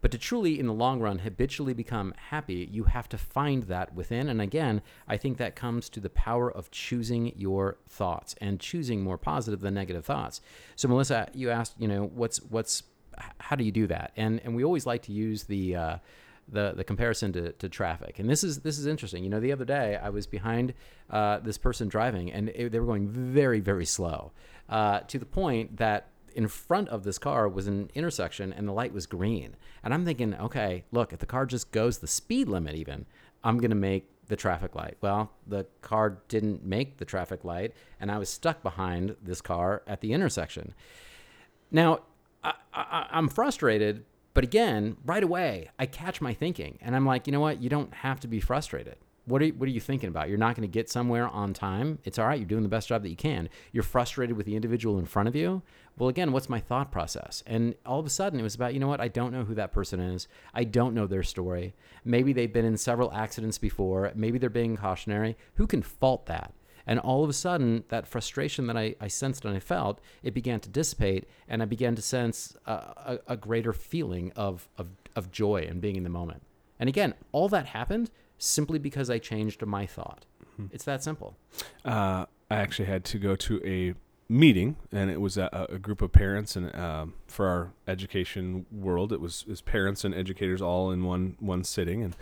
But 0.00 0.10
to 0.10 0.18
truly, 0.18 0.58
in 0.58 0.66
the 0.66 0.72
long 0.72 1.00
run, 1.00 1.20
habitually 1.20 1.74
become 1.74 2.14
happy, 2.30 2.68
you 2.70 2.84
have 2.84 3.08
to 3.10 3.18
find 3.18 3.64
that 3.64 3.94
within. 3.94 4.28
And 4.28 4.40
again, 4.40 4.82
I 5.06 5.16
think 5.16 5.38
that 5.38 5.56
comes 5.56 5.88
to 5.90 6.00
the 6.00 6.10
power 6.10 6.50
of 6.50 6.70
choosing 6.70 7.32
your 7.36 7.78
thoughts 7.88 8.34
and 8.40 8.58
choosing 8.58 9.02
more 9.02 9.18
positive 9.18 9.60
than 9.60 9.74
negative 9.74 10.04
thoughts. 10.04 10.40
So, 10.76 10.88
Melissa, 10.88 11.28
you 11.34 11.50
asked, 11.50 11.74
you 11.78 11.88
know, 11.88 12.10
what's 12.14 12.38
what's 12.42 12.82
how 13.38 13.56
do 13.56 13.64
you 13.64 13.72
do 13.72 13.86
that? 13.88 14.12
And 14.16 14.40
and 14.44 14.56
we 14.56 14.64
always 14.64 14.86
like 14.86 15.02
to 15.02 15.12
use 15.12 15.44
the 15.44 15.76
uh, 15.76 15.96
the 16.48 16.72
the 16.76 16.84
comparison 16.84 17.32
to, 17.32 17.52
to 17.52 17.68
traffic. 17.68 18.18
And 18.18 18.28
this 18.28 18.44
is 18.44 18.60
this 18.60 18.78
is 18.78 18.86
interesting. 18.86 19.24
You 19.24 19.30
know, 19.30 19.40
the 19.40 19.52
other 19.52 19.64
day 19.64 19.98
I 20.02 20.10
was 20.10 20.26
behind 20.26 20.74
uh, 21.10 21.38
this 21.38 21.58
person 21.58 21.88
driving, 21.88 22.32
and 22.32 22.48
it, 22.50 22.72
they 22.72 22.80
were 22.80 22.86
going 22.86 23.08
very 23.08 23.60
very 23.60 23.86
slow 23.86 24.32
uh, 24.68 25.00
to 25.00 25.18
the 25.18 25.26
point 25.26 25.76
that 25.78 26.08
in 26.32 26.48
front 26.48 26.88
of 26.88 27.04
this 27.04 27.18
car 27.18 27.48
was 27.48 27.66
an 27.66 27.90
intersection 27.94 28.52
and 28.52 28.66
the 28.66 28.72
light 28.72 28.92
was 28.92 29.06
green. 29.06 29.56
And 29.82 29.94
I'm 29.94 30.04
thinking, 30.04 30.34
okay, 30.34 30.84
look, 30.90 31.12
if 31.12 31.18
the 31.18 31.26
car 31.26 31.46
just 31.46 31.70
goes 31.70 31.98
the 31.98 32.06
speed 32.06 32.48
limit, 32.48 32.74
even, 32.74 33.06
I'm 33.44 33.58
going 33.58 33.70
to 33.70 33.76
make 33.76 34.08
the 34.26 34.36
traffic 34.36 34.74
light. 34.74 34.96
Well, 35.00 35.30
the 35.46 35.66
car 35.80 36.18
didn't 36.28 36.64
make 36.64 36.98
the 36.98 37.04
traffic 37.04 37.44
light, 37.44 37.72
and 38.00 38.10
I 38.10 38.18
was 38.18 38.28
stuck 38.28 38.62
behind 38.62 39.16
this 39.22 39.40
car 39.40 39.82
at 39.86 40.00
the 40.00 40.12
intersection. 40.12 40.74
Now, 41.70 42.00
I, 42.42 42.54
I, 42.72 43.06
I'm 43.10 43.28
frustrated, 43.28 44.04
but 44.34 44.44
again, 44.44 44.96
right 45.04 45.22
away, 45.22 45.70
I 45.78 45.86
catch 45.86 46.20
my 46.20 46.34
thinking, 46.34 46.78
and 46.80 46.96
I'm 46.96 47.04
like, 47.06 47.26
you 47.26 47.32
know 47.32 47.40
what? 47.40 47.60
You 47.60 47.68
don't 47.68 47.92
have 47.92 48.20
to 48.20 48.28
be 48.28 48.40
frustrated. 48.40 48.96
What 49.24 49.40
are 49.40 49.44
you, 49.46 49.54
what 49.54 49.68
are 49.68 49.72
you 49.72 49.80
thinking 49.80 50.08
about? 50.08 50.28
You're 50.28 50.38
not 50.38 50.56
going 50.56 50.68
to 50.68 50.72
get 50.72 50.90
somewhere 50.90 51.28
on 51.28 51.54
time. 51.54 51.98
It's 52.04 52.18
all 52.18 52.26
right. 52.26 52.38
You're 52.38 52.48
doing 52.48 52.64
the 52.64 52.68
best 52.68 52.88
job 52.88 53.02
that 53.02 53.08
you 53.08 53.16
can. 53.16 53.48
You're 53.70 53.84
frustrated 53.84 54.36
with 54.36 54.46
the 54.46 54.56
individual 54.56 54.98
in 54.98 55.06
front 55.06 55.28
of 55.28 55.36
you. 55.36 55.62
Well, 55.96 56.08
again, 56.08 56.32
what's 56.32 56.48
my 56.48 56.58
thought 56.58 56.90
process? 56.90 57.44
And 57.46 57.76
all 57.86 58.00
of 58.00 58.06
a 58.06 58.10
sudden, 58.10 58.40
it 58.40 58.42
was 58.42 58.56
about, 58.56 58.74
you 58.74 58.80
know 58.80 58.88
what? 58.88 59.00
I 59.00 59.08
don't 59.08 59.32
know 59.32 59.44
who 59.44 59.54
that 59.54 59.72
person 59.72 60.00
is. 60.00 60.26
I 60.52 60.64
don't 60.64 60.94
know 60.94 61.06
their 61.06 61.22
story. 61.22 61.74
Maybe 62.04 62.32
they've 62.32 62.52
been 62.52 62.64
in 62.64 62.76
several 62.76 63.12
accidents 63.12 63.58
before. 63.58 64.10
Maybe 64.14 64.38
they're 64.38 64.50
being 64.50 64.76
cautionary. 64.76 65.36
Who 65.54 65.66
can 65.66 65.82
fault 65.82 66.26
that? 66.26 66.52
And 66.84 66.98
all 66.98 67.22
of 67.22 67.30
a 67.30 67.34
sudden, 67.34 67.84
that 67.90 68.08
frustration 68.08 68.66
that 68.66 68.76
I, 68.76 68.96
I 69.00 69.06
sensed 69.06 69.44
and 69.44 69.54
I 69.54 69.60
felt, 69.60 70.00
it 70.24 70.34
began 70.34 70.58
to 70.60 70.68
dissipate, 70.68 71.28
and 71.46 71.62
I 71.62 71.66
began 71.66 71.94
to 71.94 72.02
sense 72.02 72.56
a, 72.66 72.72
a, 72.72 73.18
a 73.28 73.36
greater 73.36 73.72
feeling 73.72 74.32
of, 74.34 74.68
of, 74.76 74.88
of 75.14 75.30
joy 75.30 75.64
and 75.68 75.80
being 75.80 75.94
in 75.94 76.02
the 76.02 76.10
moment. 76.10 76.42
And 76.80 76.88
again, 76.88 77.14
all 77.30 77.48
that 77.50 77.66
happened 77.66 78.10
simply 78.42 78.78
because 78.78 79.08
I 79.08 79.18
changed 79.18 79.64
my 79.64 79.86
thought. 79.86 80.26
Mm-hmm. 80.54 80.74
It's 80.74 80.84
that 80.84 81.02
simple. 81.02 81.36
Uh, 81.84 82.26
I 82.50 82.56
actually 82.56 82.86
had 82.86 83.04
to 83.06 83.18
go 83.18 83.36
to 83.36 83.62
a 83.64 83.94
meeting, 84.28 84.76
and 84.90 85.10
it 85.10 85.20
was 85.20 85.36
a, 85.36 85.66
a 85.70 85.78
group 85.78 86.02
of 86.02 86.12
parents, 86.12 86.56
and 86.56 86.74
um, 86.74 87.14
for 87.26 87.46
our 87.46 87.72
education 87.86 88.66
world, 88.70 89.12
it 89.12 89.20
was, 89.20 89.44
it 89.46 89.50
was 89.50 89.60
parents 89.60 90.04
and 90.04 90.14
educators 90.14 90.60
all 90.60 90.90
in 90.90 91.04
one 91.04 91.36
one 91.38 91.64
sitting, 91.64 92.02
and 92.02 92.16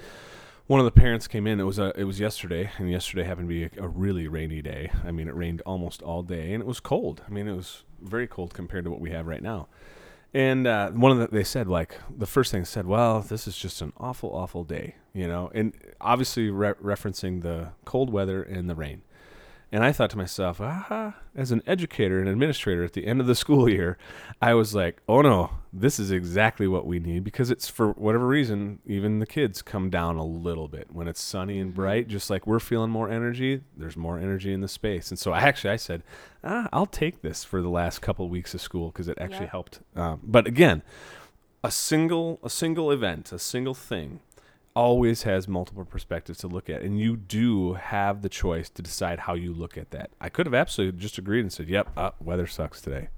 one 0.66 0.78
of 0.78 0.84
the 0.84 0.92
parents 0.92 1.26
came 1.26 1.46
in. 1.46 1.58
It 1.58 1.64
was 1.64 1.78
a, 1.78 1.92
it 1.96 2.04
was 2.04 2.20
yesterday, 2.20 2.70
and 2.78 2.90
yesterday 2.90 3.24
happened 3.24 3.48
to 3.48 3.68
be 3.68 3.80
a, 3.80 3.84
a, 3.84 3.88
really 3.88 4.28
rainy 4.28 4.62
day. 4.62 4.90
I 5.04 5.10
mean, 5.10 5.26
it 5.26 5.34
rained 5.34 5.62
almost 5.62 6.02
all 6.02 6.22
day, 6.22 6.52
and 6.52 6.62
it 6.62 6.66
was 6.66 6.80
cold. 6.80 7.22
I 7.26 7.30
mean, 7.30 7.48
it 7.48 7.56
was 7.56 7.84
very 8.00 8.26
cold 8.26 8.54
compared 8.54 8.84
to 8.84 8.90
what 8.90 9.00
we 9.00 9.10
have 9.10 9.26
right 9.26 9.42
now. 9.42 9.68
And 10.32 10.66
uh, 10.66 10.90
one 10.90 11.12
of 11.12 11.18
the, 11.18 11.26
they 11.26 11.44
said 11.44 11.66
like 11.66 11.96
the 12.16 12.26
first 12.26 12.52
thing 12.52 12.64
said, 12.64 12.86
well, 12.86 13.20
this 13.20 13.48
is 13.48 13.56
just 13.56 13.82
an 13.82 13.92
awful, 13.96 14.30
awful 14.30 14.64
day, 14.64 14.94
you 15.12 15.26
know, 15.26 15.50
and 15.54 15.72
obviously 16.00 16.50
re- 16.50 16.74
referencing 16.74 17.42
the 17.42 17.70
cold 17.84 18.10
weather 18.10 18.42
and 18.42 18.70
the 18.70 18.74
rain. 18.74 19.02
And 19.72 19.84
I 19.84 19.92
thought 19.92 20.10
to 20.10 20.18
myself, 20.18 20.60
aha, 20.60 21.14
as 21.34 21.52
an 21.52 21.62
educator 21.64 22.18
and 22.18 22.28
administrator 22.28 22.82
at 22.82 22.92
the 22.92 23.06
end 23.06 23.20
of 23.20 23.26
the 23.26 23.34
school 23.36 23.68
year, 23.68 23.98
I 24.42 24.54
was 24.54 24.74
like, 24.74 25.00
oh 25.08 25.22
no, 25.22 25.50
this 25.72 26.00
is 26.00 26.10
exactly 26.10 26.66
what 26.66 26.86
we 26.86 26.98
need 26.98 27.22
because 27.22 27.50
it's 27.50 27.68
for 27.68 27.90
whatever 27.92 28.26
reason, 28.26 28.80
even 28.84 29.20
the 29.20 29.26
kids 29.26 29.62
come 29.62 29.88
down 29.88 30.16
a 30.16 30.24
little 30.24 30.66
bit 30.66 30.88
when 30.90 31.06
it's 31.06 31.20
sunny 31.20 31.60
and 31.60 31.70
mm-hmm. 31.70 31.82
bright, 31.82 32.08
just 32.08 32.30
like 32.30 32.46
we're 32.46 32.58
feeling 32.58 32.90
more 32.90 33.08
energy, 33.08 33.62
there's 33.76 33.96
more 33.96 34.18
energy 34.18 34.52
in 34.52 34.60
the 34.60 34.68
space. 34.68 35.10
And 35.10 35.18
so 35.18 35.32
I 35.32 35.40
actually, 35.40 35.70
I 35.70 35.76
said, 35.76 36.02
ah, 36.42 36.68
I'll 36.72 36.86
take 36.86 37.22
this 37.22 37.44
for 37.44 37.62
the 37.62 37.70
last 37.70 38.00
couple 38.00 38.24
of 38.24 38.30
weeks 38.30 38.54
of 38.54 38.60
school 38.60 38.88
because 38.88 39.08
it 39.08 39.18
actually 39.20 39.42
yep. 39.42 39.50
helped. 39.50 39.80
Um, 39.94 40.20
but 40.24 40.48
again, 40.48 40.82
a 41.62 41.70
single, 41.70 42.40
a 42.42 42.50
single 42.50 42.90
event, 42.90 43.32
a 43.32 43.38
single 43.38 43.74
thing 43.74 44.20
always 44.74 45.24
has 45.24 45.48
multiple 45.48 45.84
perspectives 45.84 46.38
to 46.38 46.46
look 46.46 46.70
at 46.70 46.82
and 46.82 46.98
you 46.98 47.16
do 47.16 47.74
have 47.74 48.22
the 48.22 48.28
choice 48.28 48.68
to 48.70 48.82
decide 48.82 49.20
how 49.20 49.34
you 49.34 49.52
look 49.52 49.76
at 49.76 49.90
that. 49.90 50.10
I 50.20 50.28
could 50.28 50.46
have 50.46 50.54
absolutely 50.54 50.98
just 51.00 51.18
agreed 51.18 51.40
and 51.40 51.52
said 51.52 51.68
yep 51.68 51.90
uh, 51.96 52.10
weather 52.20 52.46
sucks 52.46 52.80
today. 52.80 53.08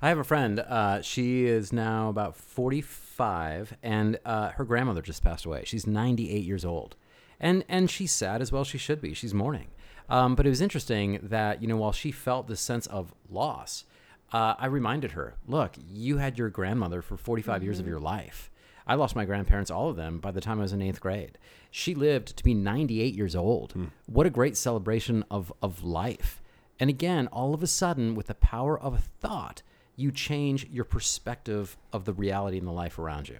I 0.00 0.08
have 0.08 0.18
a 0.18 0.24
friend 0.24 0.60
uh, 0.60 1.02
she 1.02 1.44
is 1.44 1.72
now 1.72 2.08
about 2.08 2.36
45 2.36 3.76
and 3.82 4.18
uh, 4.24 4.50
her 4.50 4.64
grandmother 4.64 5.02
just 5.02 5.22
passed 5.22 5.44
away. 5.44 5.64
She's 5.66 5.86
98 5.86 6.42
years 6.42 6.64
old 6.64 6.96
and 7.38 7.64
and 7.68 7.90
she's 7.90 8.12
sad 8.12 8.40
as 8.40 8.50
well 8.50 8.64
she 8.64 8.78
should 8.78 9.00
be. 9.00 9.12
She's 9.12 9.34
mourning. 9.34 9.68
Um, 10.08 10.34
but 10.34 10.46
it 10.46 10.50
was 10.50 10.60
interesting 10.60 11.18
that 11.22 11.60
you 11.60 11.68
know 11.68 11.76
while 11.76 11.92
she 11.92 12.10
felt 12.12 12.46
this 12.48 12.60
sense 12.60 12.86
of 12.86 13.12
loss 13.28 13.84
uh, 14.32 14.54
i 14.58 14.66
reminded 14.66 15.12
her 15.12 15.34
look 15.46 15.72
you 15.88 16.18
had 16.18 16.38
your 16.38 16.48
grandmother 16.48 17.02
for 17.02 17.16
45 17.16 17.56
mm-hmm. 17.56 17.64
years 17.64 17.78
of 17.78 17.84
mm-hmm. 17.84 17.90
your 17.90 18.00
life 18.00 18.50
I 18.86 18.94
lost 18.94 19.16
my 19.16 19.24
grandparents, 19.24 19.70
all 19.70 19.88
of 19.88 19.96
them, 19.96 20.18
by 20.18 20.30
the 20.30 20.40
time 20.40 20.58
I 20.58 20.62
was 20.62 20.72
in 20.72 20.80
eighth 20.80 21.00
grade. 21.00 21.38
She 21.70 21.94
lived 21.94 22.36
to 22.36 22.44
be 22.44 22.54
98 22.54 23.14
years 23.14 23.34
old. 23.34 23.72
Hmm. 23.72 23.86
What 24.06 24.26
a 24.26 24.30
great 24.30 24.56
celebration 24.56 25.24
of, 25.30 25.52
of 25.60 25.82
life. 25.82 26.40
And 26.78 26.88
again, 26.88 27.26
all 27.28 27.54
of 27.54 27.62
a 27.62 27.66
sudden, 27.66 28.14
with 28.14 28.28
the 28.28 28.34
power 28.34 28.78
of 28.78 28.94
a 28.94 28.98
thought, 28.98 29.62
you 29.96 30.12
change 30.12 30.66
your 30.68 30.84
perspective 30.84 31.76
of 31.92 32.04
the 32.04 32.12
reality 32.12 32.58
and 32.58 32.66
the 32.66 32.72
life 32.72 32.98
around 32.98 33.28
you. 33.28 33.38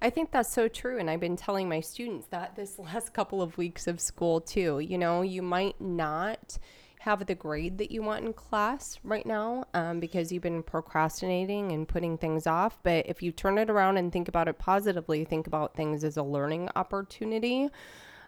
I 0.00 0.10
think 0.10 0.30
that's 0.30 0.52
so 0.52 0.68
true. 0.68 0.98
And 0.98 1.08
I've 1.08 1.20
been 1.20 1.36
telling 1.36 1.68
my 1.68 1.80
students 1.80 2.26
that 2.28 2.54
this 2.54 2.78
last 2.78 3.12
couple 3.14 3.42
of 3.42 3.56
weeks 3.56 3.86
of 3.86 4.00
school, 4.00 4.40
too. 4.40 4.78
You 4.78 4.98
know, 4.98 5.22
you 5.22 5.42
might 5.42 5.80
not 5.80 6.58
have 7.04 7.26
the 7.26 7.34
grade 7.34 7.76
that 7.76 7.90
you 7.90 8.02
want 8.02 8.24
in 8.24 8.32
class 8.32 8.98
right 9.04 9.26
now 9.26 9.62
um, 9.74 10.00
because 10.00 10.32
you've 10.32 10.42
been 10.42 10.62
procrastinating 10.62 11.70
and 11.72 11.86
putting 11.86 12.16
things 12.16 12.46
off. 12.46 12.78
But 12.82 13.06
if 13.06 13.22
you 13.22 13.30
turn 13.30 13.58
it 13.58 13.68
around 13.68 13.98
and 13.98 14.10
think 14.10 14.26
about 14.26 14.48
it 14.48 14.58
positively, 14.58 15.22
think 15.26 15.46
about 15.46 15.76
things 15.76 16.02
as 16.02 16.16
a 16.16 16.22
learning 16.22 16.70
opportunity. 16.74 17.68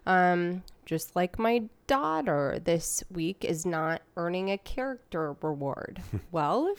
Um, 0.04 0.62
just 0.84 1.16
like 1.16 1.38
my 1.38 1.62
daughter 1.86 2.60
this 2.62 3.02
week 3.10 3.46
is 3.46 3.64
not 3.64 4.02
earning 4.18 4.50
a 4.50 4.58
character 4.58 5.34
reward. 5.40 6.02
well, 6.30 6.74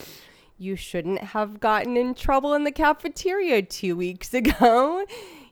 you 0.60 0.76
shouldn't 0.76 1.20
have 1.20 1.60
gotten 1.60 1.98
in 1.98 2.14
trouble 2.14 2.54
in 2.54 2.64
the 2.64 2.72
cafeteria 2.72 3.64
two 3.64 3.98
weeks 3.98 4.36
ago. 4.36 5.04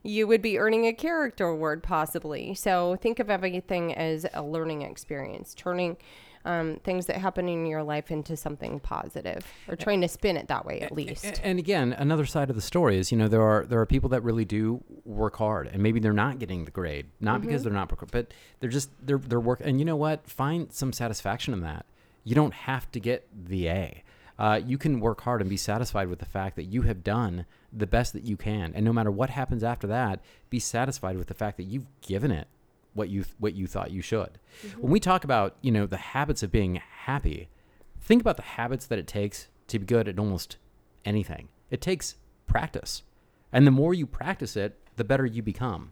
You 0.04 0.28
would 0.28 0.44
be 0.44 0.60
earning 0.60 0.86
a 0.86 0.94
character 0.94 1.48
award 1.48 1.82
possibly. 1.82 2.54
So 2.54 2.98
think 2.98 3.18
of 3.18 3.32
everything 3.32 3.96
as 3.96 4.28
a 4.36 4.44
learning 4.44 4.84
experience, 4.84 5.56
turning 5.56 5.98
um, 6.46 6.80
things 6.84 7.08
that 7.08 7.18
happen 7.18 7.50
in 7.50 7.66
your 7.66 7.84
life 7.84 8.12
into 8.12 8.38
something 8.38 8.80
positive, 8.80 9.46
or 9.68 9.76
trying 9.76 10.00
to 10.02 10.08
spin 10.08 10.38
it 10.38 10.48
that 10.48 10.66
way 10.66 10.80
at 10.82 10.92
least. 10.94 11.26
A- 11.26 11.46
And 11.46 11.60
again, 11.60 11.92
another 11.94 12.26
side 12.26 12.50
of 12.50 12.56
the 12.56 12.62
story 12.62 12.98
is, 12.98 13.12
you 13.12 13.18
know, 13.18 13.28
there 13.28 13.42
are 13.42 13.66
there 13.66 13.80
are 13.82 13.86
people 13.86 14.10
that 14.10 14.22
really 14.24 14.46
do 14.46 14.84
work 15.04 15.36
hard, 15.38 15.68
and 15.68 15.82
maybe 15.84 16.00
they're 16.00 16.14
not 16.14 16.40
getting 16.40 16.66
the 16.66 16.72
grade, 16.72 17.08
not 17.20 17.42
because 17.42 17.64
they're 17.64 17.74
not, 17.74 17.92
but 18.12 18.34
they're 18.60 18.70
just 18.70 18.90
they're 19.06 19.18
they're 19.18 19.40
work. 19.40 19.62
And 19.64 19.80
you 19.80 19.86
know 19.86 19.96
what? 19.98 20.28
Find 20.30 20.72
some 20.72 20.94
satisfaction 20.94 21.54
in 21.54 21.62
that. 21.62 21.86
You 22.24 22.36
don't 22.36 22.54
have 22.54 22.92
to 22.92 23.00
get 23.00 23.28
the 23.34 23.68
A. 23.68 24.04
Uh, 24.38 24.60
you 24.66 24.78
can 24.78 25.00
work 25.00 25.22
hard 25.22 25.40
and 25.40 25.50
be 25.50 25.56
satisfied 25.58 26.10
with 26.10 26.20
the 26.20 26.26
fact 26.26 26.58
that 26.58 26.66
you 26.66 26.82
have 26.82 27.04
done 27.06 27.46
the 27.72 27.88
best 27.88 28.12
that 28.14 28.24
you 28.24 28.36
can, 28.36 28.74
and 28.76 28.84
no 28.84 28.92
matter 28.92 29.10
what 29.10 29.30
happens 29.30 29.64
after 29.64 29.88
that, 29.88 30.20
be 30.50 30.60
satisfied 30.60 31.18
with 31.18 31.28
the 31.28 31.34
fact 31.34 31.56
that 31.58 31.64
you've 31.64 31.86
given 32.02 32.32
it 32.32 32.48
what 32.96 33.10
you 33.10 33.26
what 33.38 33.54
you 33.54 33.68
thought 33.68 33.92
you 33.92 34.02
should. 34.02 34.40
Mm-hmm. 34.66 34.82
When 34.82 34.92
we 34.92 35.00
talk 35.00 35.24
about 35.24 35.58
you 35.62 35.72
know 35.72 35.86
the 35.86 35.98
habits 35.98 36.42
of 36.42 36.52
being 36.52 36.82
happy, 37.04 37.50
think 38.02 38.22
about 38.22 38.38
the 38.38 38.44
habits 38.44 38.88
that 38.88 38.98
it 38.98 39.06
takes 39.06 39.48
to 39.68 39.78
be 39.78 39.86
good 39.86 40.08
at 40.08 40.18
almost 40.18 40.58
anything. 41.04 41.50
It 41.70 41.82
takes 41.82 42.16
practice. 42.48 43.04
And 43.52 43.68
the 43.68 43.72
more 43.72 43.94
you 43.94 44.06
practice 44.06 44.56
it, 44.56 44.78
the 44.96 45.04
better 45.04 45.26
you 45.26 45.42
become. 45.42 45.92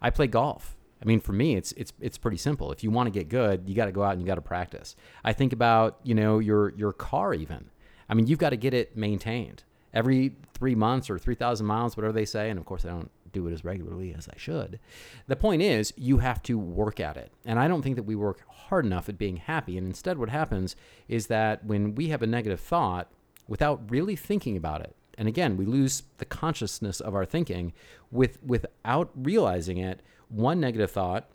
I 0.00 0.10
play 0.10 0.26
golf. 0.26 0.76
I 1.02 1.06
mean, 1.06 1.20
for 1.20 1.32
me, 1.32 1.56
it's 1.56 1.72
it's 1.72 1.92
it's 2.00 2.18
pretty 2.18 2.38
simple. 2.38 2.72
If 2.72 2.82
you 2.82 2.90
want 2.90 3.06
to 3.06 3.10
get 3.10 3.28
good, 3.28 3.68
you 3.68 3.74
got 3.74 3.86
to 3.86 3.92
go 3.92 4.02
out 4.02 4.12
and 4.12 4.22
you 4.22 4.26
got 4.26 4.36
to 4.36 4.40
practice. 4.40 4.96
I 5.22 5.32
think 5.32 5.52
about 5.52 5.98
you 6.02 6.14
know 6.14 6.38
your 6.38 6.70
your 6.76 6.92
car 6.92 7.34
even. 7.34 7.70
I 8.08 8.14
mean, 8.14 8.26
you've 8.26 8.38
got 8.38 8.50
to 8.50 8.56
get 8.56 8.74
it 8.74 8.96
maintained 8.96 9.64
every 9.92 10.36
three 10.54 10.74
months 10.74 11.10
or 11.10 11.18
three 11.18 11.34
thousand 11.34 11.66
miles, 11.66 11.96
whatever 11.96 12.12
they 12.12 12.24
say. 12.24 12.48
And 12.48 12.58
of 12.58 12.64
course, 12.64 12.84
I 12.84 12.88
don't 12.88 13.10
do 13.34 13.46
it 13.46 13.52
as 13.52 13.64
regularly 13.64 14.14
as 14.16 14.28
I 14.28 14.36
should. 14.38 14.80
The 15.26 15.36
point 15.36 15.60
is, 15.60 15.92
you 15.96 16.18
have 16.18 16.42
to 16.44 16.58
work 16.58 17.00
at 17.00 17.18
it. 17.18 17.30
And 17.44 17.58
I 17.58 17.68
don't 17.68 17.82
think 17.82 17.96
that 17.96 18.04
we 18.04 18.14
work 18.14 18.40
hard 18.48 18.86
enough 18.86 19.08
at 19.08 19.18
being 19.18 19.36
happy. 19.36 19.76
And 19.76 19.86
instead, 19.86 20.16
what 20.16 20.30
happens 20.30 20.76
is 21.08 21.26
that 21.26 21.64
when 21.66 21.94
we 21.94 22.08
have 22.08 22.22
a 22.22 22.26
negative 22.26 22.60
thought, 22.60 23.10
without 23.46 23.90
really 23.90 24.16
thinking 24.16 24.56
about 24.56 24.80
it, 24.80 24.96
and 25.18 25.28
again, 25.28 25.56
we 25.56 25.66
lose 25.66 26.04
the 26.18 26.24
consciousness 26.24 27.00
of 27.00 27.14
our 27.14 27.24
thinking 27.24 27.72
with 28.10 28.42
without 28.42 29.10
realizing 29.14 29.76
it. 29.76 30.00
One 30.28 30.58
negative 30.58 30.90
thought 30.90 31.28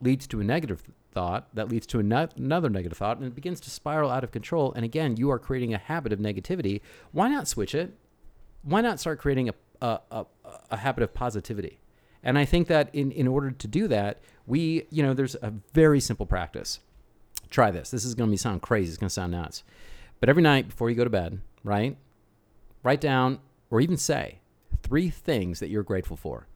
leads 0.00 0.26
to 0.28 0.40
a 0.40 0.44
negative 0.44 0.82
thought 1.12 1.48
that 1.54 1.68
leads 1.68 1.86
to 1.88 1.98
another 1.98 2.70
negative 2.70 2.96
thought, 2.96 3.18
and 3.18 3.26
it 3.26 3.34
begins 3.34 3.60
to 3.60 3.70
spiral 3.70 4.10
out 4.10 4.24
of 4.24 4.30
control. 4.30 4.72
And 4.74 4.84
again, 4.84 5.16
you 5.16 5.30
are 5.30 5.38
creating 5.38 5.74
a 5.74 5.78
habit 5.78 6.12
of 6.12 6.20
negativity. 6.20 6.80
Why 7.12 7.28
not 7.28 7.48
switch 7.48 7.74
it? 7.74 7.94
Why 8.62 8.80
not 8.80 9.00
start 9.00 9.18
creating 9.18 9.48
a 9.48 9.54
a, 9.80 10.00
a, 10.10 10.26
a 10.70 10.76
habit 10.76 11.02
of 11.02 11.14
positivity? 11.14 11.80
And 12.22 12.38
I 12.38 12.44
think 12.44 12.68
that 12.68 12.94
in, 12.94 13.10
in 13.12 13.28
order 13.28 13.50
to 13.50 13.68
do 13.68 13.88
that, 13.88 14.20
we, 14.46 14.86
you 14.90 15.02
know, 15.02 15.14
there's 15.14 15.36
a 15.36 15.52
very 15.72 16.00
simple 16.00 16.26
practice. 16.26 16.80
Try 17.50 17.70
this. 17.70 17.90
This 17.90 18.04
is 18.04 18.14
going 18.14 18.28
to 18.28 18.32
be 18.32 18.36
sound 18.36 18.62
crazy. 18.62 18.88
It's 18.88 18.98
going 18.98 19.08
to 19.08 19.14
sound 19.14 19.32
nuts. 19.32 19.62
But 20.20 20.28
every 20.28 20.42
night 20.42 20.68
before 20.68 20.90
you 20.90 20.96
go 20.96 21.04
to 21.04 21.10
bed, 21.10 21.40
right? 21.62 21.96
Write 22.82 23.00
down 23.00 23.38
or 23.70 23.80
even 23.80 23.96
say 23.96 24.40
three 24.82 25.10
things 25.10 25.60
that 25.60 25.68
you're 25.68 25.82
grateful 25.82 26.16
for 26.16 26.46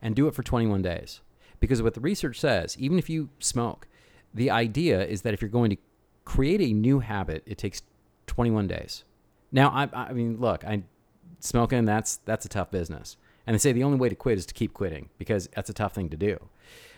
and 0.00 0.16
do 0.16 0.26
it 0.26 0.34
for 0.34 0.42
21 0.42 0.82
days. 0.82 1.20
Because 1.60 1.80
what 1.82 1.94
the 1.94 2.00
research 2.00 2.40
says, 2.40 2.76
even 2.78 2.98
if 2.98 3.08
you 3.08 3.28
smoke, 3.38 3.86
the 4.34 4.50
idea 4.50 5.04
is 5.04 5.22
that 5.22 5.34
if 5.34 5.40
you're 5.40 5.48
going 5.48 5.70
to 5.70 5.76
create 6.24 6.60
a 6.60 6.72
new 6.72 7.00
habit, 7.00 7.42
it 7.46 7.58
takes 7.58 7.82
21 8.26 8.66
days. 8.66 9.04
Now, 9.52 9.68
I, 9.70 9.88
I 9.92 10.12
mean, 10.12 10.38
look, 10.40 10.64
I 10.64 10.82
smoking 11.42 11.84
that's 11.84 12.16
that's 12.24 12.46
a 12.46 12.48
tough 12.48 12.70
business, 12.70 13.16
and 13.46 13.54
they 13.54 13.58
say 13.58 13.72
the 13.72 13.84
only 13.84 13.98
way 13.98 14.08
to 14.08 14.14
quit 14.14 14.38
is 14.38 14.46
to 14.46 14.54
keep 14.54 14.72
quitting 14.72 15.08
because 15.18 15.48
that's 15.54 15.68
a 15.68 15.74
tough 15.74 15.94
thing 15.94 16.08
to 16.08 16.16
do. 16.16 16.38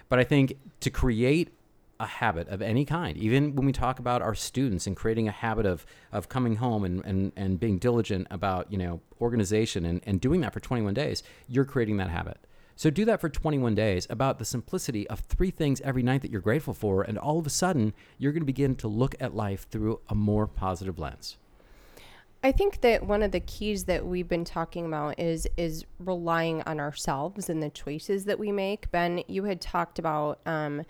But 0.09 0.19
I 0.19 0.25
think 0.25 0.59
to 0.81 0.91
create 0.91 1.51
a 2.01 2.07
habit 2.07 2.49
of 2.49 2.61
any 2.61 2.85
kind, 2.85 3.17
even 3.17 3.55
when 3.55 3.65
we 3.65 3.73
talk 3.73 3.99
about 3.99 4.21
our 4.21 4.35
students 4.35 4.87
and 4.87 4.97
creating 4.97 5.29
a 5.29 5.33
habit 5.33 5.65
of 5.65 5.87
of 6.13 6.29
coming 6.29 6.57
home 6.57 6.85
and, 6.85 7.05
and, 7.05 7.33
and 7.37 7.59
being 7.59 7.79
diligent 7.79 8.27
about, 8.31 8.71
you 8.71 8.79
know, 8.79 9.01
organization 9.21 9.85
and, 9.87 10.01
and 10.05 10.21
doing 10.21 10.41
that 10.43 10.53
for 10.53 10.61
21 10.61 10.93
days, 10.93 11.23
you're 11.49 11.65
creating 11.65 11.97
that 11.97 12.11
habit. 12.11 12.39
So 12.77 12.91
do 12.91 13.05
that 13.05 13.21
for 13.21 13.29
21 13.29 13.77
days 13.77 14.07
about 14.11 14.39
the 14.39 14.45
simplicity 14.45 15.09
of 15.09 15.21
three 15.21 15.53
things 15.53 15.81
every 15.83 16.03
night 16.03 16.23
that 16.23 16.31
you're 16.33 16.41
grateful 16.41 16.75
for, 16.75 17.03
and 17.03 17.17
all 17.17 17.39
of 17.39 17.47
a 17.47 17.51
sudden 17.51 17.95
you're 18.19 18.33
going 18.33 18.43
to 18.43 18.47
begin 18.47 18.75
to 18.77 18.89
look 18.89 19.15
at 19.21 19.35
life 19.35 19.69
through 19.71 20.01
a 20.09 20.15
more 20.15 20.49
positive 20.49 20.99
lens. 20.99 21.37
I 22.45 22.53
think 22.53 22.83
that 22.83 23.07
one 23.07 23.23
of 23.23 23.31
the 23.31 23.41
keys 23.41 23.85
that 23.85 24.05
we've 24.05 24.29
been 24.29 24.45
talking 24.45 24.85
about 24.85 25.19
is 25.19 25.49
is 25.57 25.87
relying 25.99 26.63
on 26.67 26.79
ourselves 26.79 27.49
and 27.49 27.63
the 27.63 27.71
choices 27.71 28.27
that 28.27 28.39
we 28.39 28.53
make. 28.53 28.91
Ben, 28.91 29.23
you 29.29 29.45
had 29.45 29.63
talked 29.63 29.99
about 29.99 30.41
um, 30.45 30.83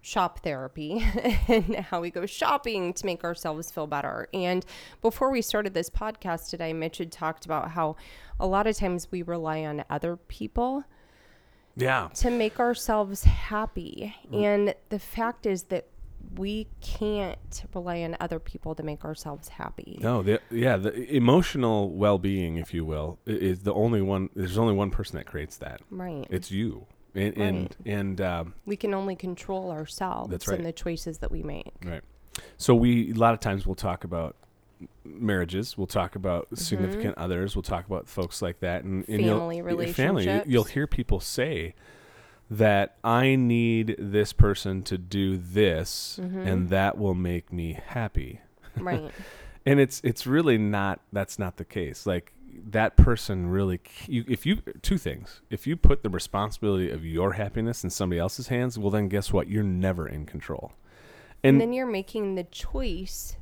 shop 0.00 0.42
therapy 0.42 1.04
and 1.48 1.76
how 1.76 2.00
we 2.00 2.10
go 2.10 2.24
shopping 2.24 2.94
to 2.94 3.04
make 3.04 3.24
ourselves 3.24 3.70
feel 3.70 3.86
better. 3.86 4.26
And 4.32 4.64
before 5.02 5.30
we 5.30 5.42
started 5.42 5.74
this 5.74 5.90
podcast 5.90 6.48
today, 6.48 6.72
Mitch 6.72 6.96
had 6.96 7.12
talked 7.12 7.44
about 7.44 7.72
how 7.72 7.96
a 8.40 8.46
lot 8.46 8.66
of 8.66 8.74
times 8.74 9.08
we 9.10 9.20
rely 9.20 9.64
on 9.66 9.84
other 9.90 10.16
people 10.16 10.84
Yeah. 11.76 12.08
to 12.14 12.30
make 12.30 12.58
ourselves 12.58 13.24
happy. 13.24 14.14
And 14.32 14.74
the 14.88 14.98
fact 14.98 15.44
is 15.44 15.64
that 15.64 15.88
we 16.36 16.68
can't 16.80 17.64
rely 17.74 18.02
on 18.02 18.16
other 18.20 18.38
people 18.38 18.74
to 18.74 18.82
make 18.82 19.04
ourselves 19.04 19.48
happy. 19.48 19.98
No, 20.00 20.22
the, 20.22 20.40
yeah, 20.50 20.76
the 20.76 20.92
emotional 21.14 21.90
well-being, 21.90 22.56
if 22.56 22.72
you 22.72 22.84
will, 22.84 23.18
is 23.26 23.60
the 23.60 23.74
only 23.74 24.02
one. 24.02 24.30
There's 24.34 24.58
only 24.58 24.74
one 24.74 24.90
person 24.90 25.16
that 25.16 25.26
creates 25.26 25.56
that. 25.58 25.80
Right. 25.90 26.26
It's 26.30 26.50
you, 26.50 26.86
and 27.14 27.36
and 27.36 27.76
and 27.84 28.20
um, 28.20 28.54
we 28.66 28.76
can 28.76 28.94
only 28.94 29.16
control 29.16 29.70
ourselves 29.70 30.30
That's 30.30 30.48
right. 30.48 30.58
and 30.58 30.66
the 30.66 30.72
choices 30.72 31.18
that 31.18 31.30
we 31.30 31.42
make. 31.42 31.72
right. 31.84 32.02
So 32.56 32.74
we 32.74 33.10
a 33.10 33.14
lot 33.14 33.34
of 33.34 33.40
times 33.40 33.66
we'll 33.66 33.74
talk 33.74 34.04
about 34.04 34.36
marriages. 35.04 35.76
We'll 35.76 35.86
talk 35.86 36.16
about 36.16 36.48
significant 36.56 37.18
others. 37.18 37.54
We'll 37.54 37.62
talk 37.62 37.86
about 37.86 38.08
folks 38.08 38.40
like 38.42 38.60
that, 38.60 38.84
and, 38.84 39.06
and 39.08 39.24
Family 39.24 39.26
Family. 39.26 39.56
you- 39.56 39.62
relationships. 39.64 40.48
You'll 40.48 40.64
hear 40.64 40.86
people 40.86 41.20
say 41.20 41.74
that 42.58 42.96
I 43.02 43.34
need 43.34 43.96
this 43.98 44.32
person 44.32 44.82
to 44.84 44.98
do 44.98 45.38
this, 45.38 46.18
mm-hmm. 46.20 46.40
and 46.40 46.68
that 46.68 46.98
will 46.98 47.14
make 47.14 47.52
me 47.52 47.80
happy. 47.86 48.40
Right. 48.76 49.10
and 49.66 49.80
it's 49.80 50.00
it's 50.04 50.26
really 50.26 50.58
not 50.58 51.00
that's 51.12 51.38
not 51.38 51.56
the 51.56 51.64
case 51.64 52.04
like 52.04 52.32
that 52.52 52.96
person 52.96 53.48
really 53.48 53.80
you, 54.06 54.24
if 54.26 54.44
you 54.44 54.56
two 54.82 54.98
things 54.98 55.40
if 55.50 55.68
you 55.68 55.76
put 55.76 56.02
the 56.02 56.08
responsibility 56.08 56.90
of 56.90 57.04
your 57.04 57.34
happiness 57.34 57.84
in 57.84 57.90
somebody 57.90 58.18
else's 58.18 58.48
hands 58.48 58.76
well 58.76 58.90
then 58.90 59.08
guess 59.08 59.32
what 59.32 59.46
you're 59.48 59.62
never 59.62 60.08
in 60.08 60.26
control 60.26 60.72
and 61.44 61.54
and 61.54 61.60
then 61.60 61.72
you're 61.72 61.86
making 61.86 62.34
the 62.34 62.42
choice 62.44 63.36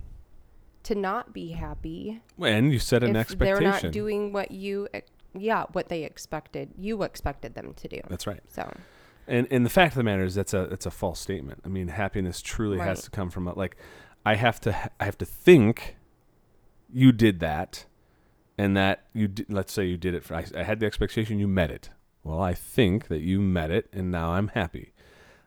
to 0.83 0.95
not 0.95 1.33
be 1.33 1.53
happy 1.53 2.21
and 2.39 2.71
you 2.71 2.79
set 2.79 3.03
an 3.03 3.17
if 3.17 3.21
expectation 3.21 3.63
they're 3.63 3.83
not 3.83 3.91
doing 3.91 4.33
what 4.33 4.51
you 4.51 4.87
yeah, 5.35 5.65
what 5.73 5.89
they 5.89 6.05
expected. 6.05 6.71
You 6.79 7.03
expected 7.03 7.55
them 7.55 7.75
to 7.75 7.89
do. 7.89 8.01
that's 8.09 8.27
right 8.27 8.41
So, 8.49 8.73
and 9.31 9.47
and 9.51 9.65
the 9.65 9.71
fact 9.71 9.93
of 9.93 9.97
the 9.97 10.03
matter 10.03 10.25
is 10.25 10.35
that's 10.35 10.53
a 10.53 10.67
that's 10.67 10.87
a 10.87 10.91
false 10.91 11.21
statement. 11.21 11.61
I 11.65 11.69
mean 11.69 11.89
happiness 11.89 12.43
truly 12.43 12.79
has 12.79 13.03
to 13.05 13.11
come 13.11 13.31
from 13.31 13.47
a, 13.49 13.55
like 13.57 13.77
i 14.27 14.35
have 14.35 14.61
to 14.61 14.91
i 15.01 15.05
have 15.05 15.17
to 15.19 15.25
think 15.25 15.97
you 16.93 17.13
did 17.13 17.41
that 17.41 17.87
and 18.59 18.77
that 18.77 19.07
you 19.15 19.29
di- 19.29 19.47
let's 19.49 19.73
say 19.73 19.87
you 19.87 19.97
did 19.97 20.15
it 20.15 20.25
for 20.25 20.35
I, 20.35 20.45
I 20.55 20.65
had 20.65 20.81
the 20.81 20.87
expectation 20.87 21.39
you 21.39 21.49
met 21.49 21.71
it. 21.71 21.91
Well 22.25 22.41
i 22.41 22.53
think 22.53 23.09
that 23.09 23.21
you 23.21 23.41
met 23.41 23.71
it 23.71 23.89
and 23.93 24.11
now 24.11 24.33
i'm 24.33 24.49
happy. 24.49 24.93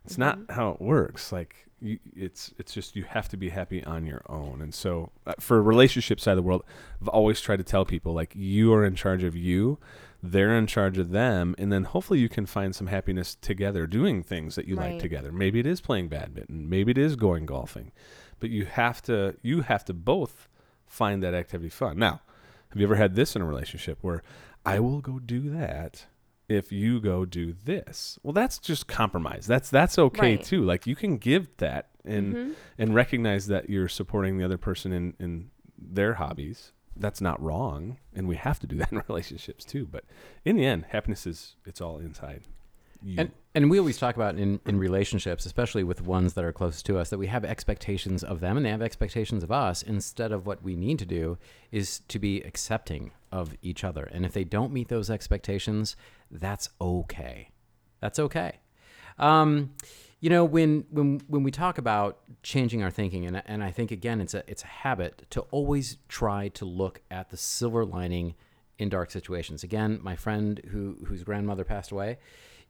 It's 0.06 0.18
not 0.18 0.40
how 0.50 0.72
it 0.72 0.82
works. 0.82 1.32
Like 1.32 1.68
you, 1.80 2.00
it's 2.16 2.54
it's 2.58 2.74
just 2.74 2.96
you 2.96 3.04
have 3.04 3.30
to 3.30 3.38
be 3.38 3.50
happy 3.50 3.84
on 3.84 4.06
your 4.06 4.22
own. 4.28 4.62
And 4.62 4.74
so 4.74 5.12
uh, 5.28 5.34
for 5.40 5.62
relationship 5.62 6.20
side 6.20 6.32
of 6.32 6.38
the 6.38 6.42
world, 6.44 6.64
I've 7.02 7.08
always 7.10 7.40
tried 7.40 7.58
to 7.58 7.64
tell 7.64 7.86
people 7.86 8.14
like 8.14 8.34
you 8.36 8.74
are 8.74 8.86
in 8.86 8.96
charge 8.96 9.24
of 9.24 9.36
you, 9.36 9.80
they're 10.26 10.56
in 10.58 10.66
charge 10.68 10.98
of 10.98 11.10
them, 11.12 11.54
and 11.58 11.70
then 11.72 11.84
hopefully 11.84 12.20
you 12.20 12.30
can 12.30 12.46
find 12.46 12.74
some 12.74 12.88
happiness 12.88 13.36
together 13.36 13.86
doing 13.86 14.24
things 14.24 14.56
that 14.56 14.66
you 14.68 14.76
like 14.76 14.98
together. 15.00 15.32
Maybe 15.34 15.60
it 15.60 15.66
is 15.68 15.82
playing 15.82 16.08
badminton, 16.08 16.70
maybe 16.70 16.92
it 16.92 16.98
is 16.98 17.18
going 17.18 17.46
golfing, 17.46 17.92
but 18.40 18.50
you 18.50 18.66
have 18.66 19.02
to 19.04 19.36
you 19.42 19.62
have 19.62 19.84
to 19.86 19.94
both 19.94 20.48
find 20.88 21.22
that 21.24 21.34
activity 21.34 21.70
fun. 21.70 22.00
Now, 22.00 22.22
have 22.70 22.80
you 22.80 22.86
ever 22.88 22.96
had 22.96 23.16
this 23.16 23.36
in 23.36 23.42
a 23.42 23.46
relationship 23.46 23.98
where 24.02 24.24
I 24.66 24.80
will 24.80 25.02
go 25.02 25.20
do 25.20 25.50
that 25.50 26.06
if 26.48 26.72
you 26.72 27.02
go 27.02 27.26
do 27.26 27.56
this? 27.66 28.18
Well, 28.24 28.34
that's 28.34 28.60
just 28.60 28.88
compromise. 28.88 29.46
That's 29.46 29.70
that's 29.70 30.00
okay 30.00 30.36
Right. 30.38 30.44
too. 30.44 30.64
Like 30.64 30.88
you 30.88 30.96
can 30.96 31.18
give 31.18 31.56
that 31.58 31.90
and 32.06 32.34
Mhm. 32.34 32.54
and 32.78 32.96
recognize 32.96 33.48
that 33.48 33.70
you're 33.70 33.90
supporting 33.90 34.38
the 34.38 34.46
other 34.46 34.58
person 34.58 34.94
in 34.94 35.16
in 35.20 35.50
their 35.78 36.14
hobbies. 36.14 36.72
That's 36.96 37.22
not 37.22 37.42
wrong, 37.42 37.98
and 38.16 38.28
we 38.28 38.36
have 38.36 38.60
to 38.60 38.68
do 38.68 38.78
that 38.78 38.92
in 38.92 39.02
relationships 39.08 39.66
too. 39.66 39.88
But 39.90 40.04
in 40.46 40.56
the 40.56 40.66
end, 40.66 40.86
happiness 40.90 41.26
is 41.26 41.56
it's 41.66 41.82
all 41.82 41.98
inside. 41.98 42.44
You. 43.02 43.16
And 43.18 43.32
and 43.56 43.70
we 43.70 43.78
always 43.78 43.98
talk 43.98 44.16
about 44.16 44.38
in, 44.38 44.60
in 44.66 44.80
relationships, 44.80 45.46
especially 45.46 45.84
with 45.84 46.02
ones 46.02 46.34
that 46.34 46.44
are 46.44 46.52
closest 46.52 46.86
to 46.88 46.98
us, 46.98 47.10
that 47.10 47.20
we 47.20 47.28
have 47.28 47.46
expectations 47.46 48.24
of 48.24 48.40
them 48.40 48.58
and 48.58 48.66
they 48.66 48.72
have 48.72 48.82
expectations 48.82 49.44
of 49.44 49.52
us. 49.52 49.84
Instead 49.84 50.32
of 50.32 50.48
what 50.48 50.64
we 50.64 50.76
need 50.76 50.98
to 51.00 51.06
do 51.06 51.38
is 51.72 52.00
to 52.08 52.18
be 52.18 52.42
accepting 52.42 53.12
of 53.32 53.56
each 53.62 53.84
other. 53.84 54.06
And 54.06 54.26
if 54.26 54.34
they 54.34 54.44
don't 54.44 54.74
meet 54.74 54.88
those 54.88 55.10
expectations, 55.10 55.96
that's 56.32 56.70
okay. 56.82 57.50
That's 58.00 58.18
okay. 58.18 58.60
Um, 59.20 59.74
you 60.24 60.30
know, 60.30 60.46
when 60.46 60.86
when 60.90 61.20
when 61.28 61.44
we 61.44 61.52
talk 61.52 61.78
about 61.78 62.20
changing 62.44 62.82
our 62.82 62.90
thinking, 62.90 63.26
and 63.26 63.44
and 63.46 63.62
I 63.62 63.72
think 63.72 63.92
again, 63.92 64.22
it's 64.22 64.34
a 64.34 64.42
it's 64.48 64.64
a 64.64 64.68
habit 64.68 65.26
to 65.32 65.42
always 65.52 65.98
try 66.08 66.48
to 66.60 66.64
look 66.64 67.02
at 67.12 67.30
the 67.30 67.36
silver 67.36 67.84
lining 67.84 68.36
in 68.80 68.88
dark 68.88 69.12
situations. 69.12 69.66
Again, 69.66 70.00
my 70.02 70.16
friend 70.16 70.62
who 70.70 70.96
whose 71.08 71.26
grandmother 71.26 71.66
passed 71.66 71.92
away, 71.92 72.20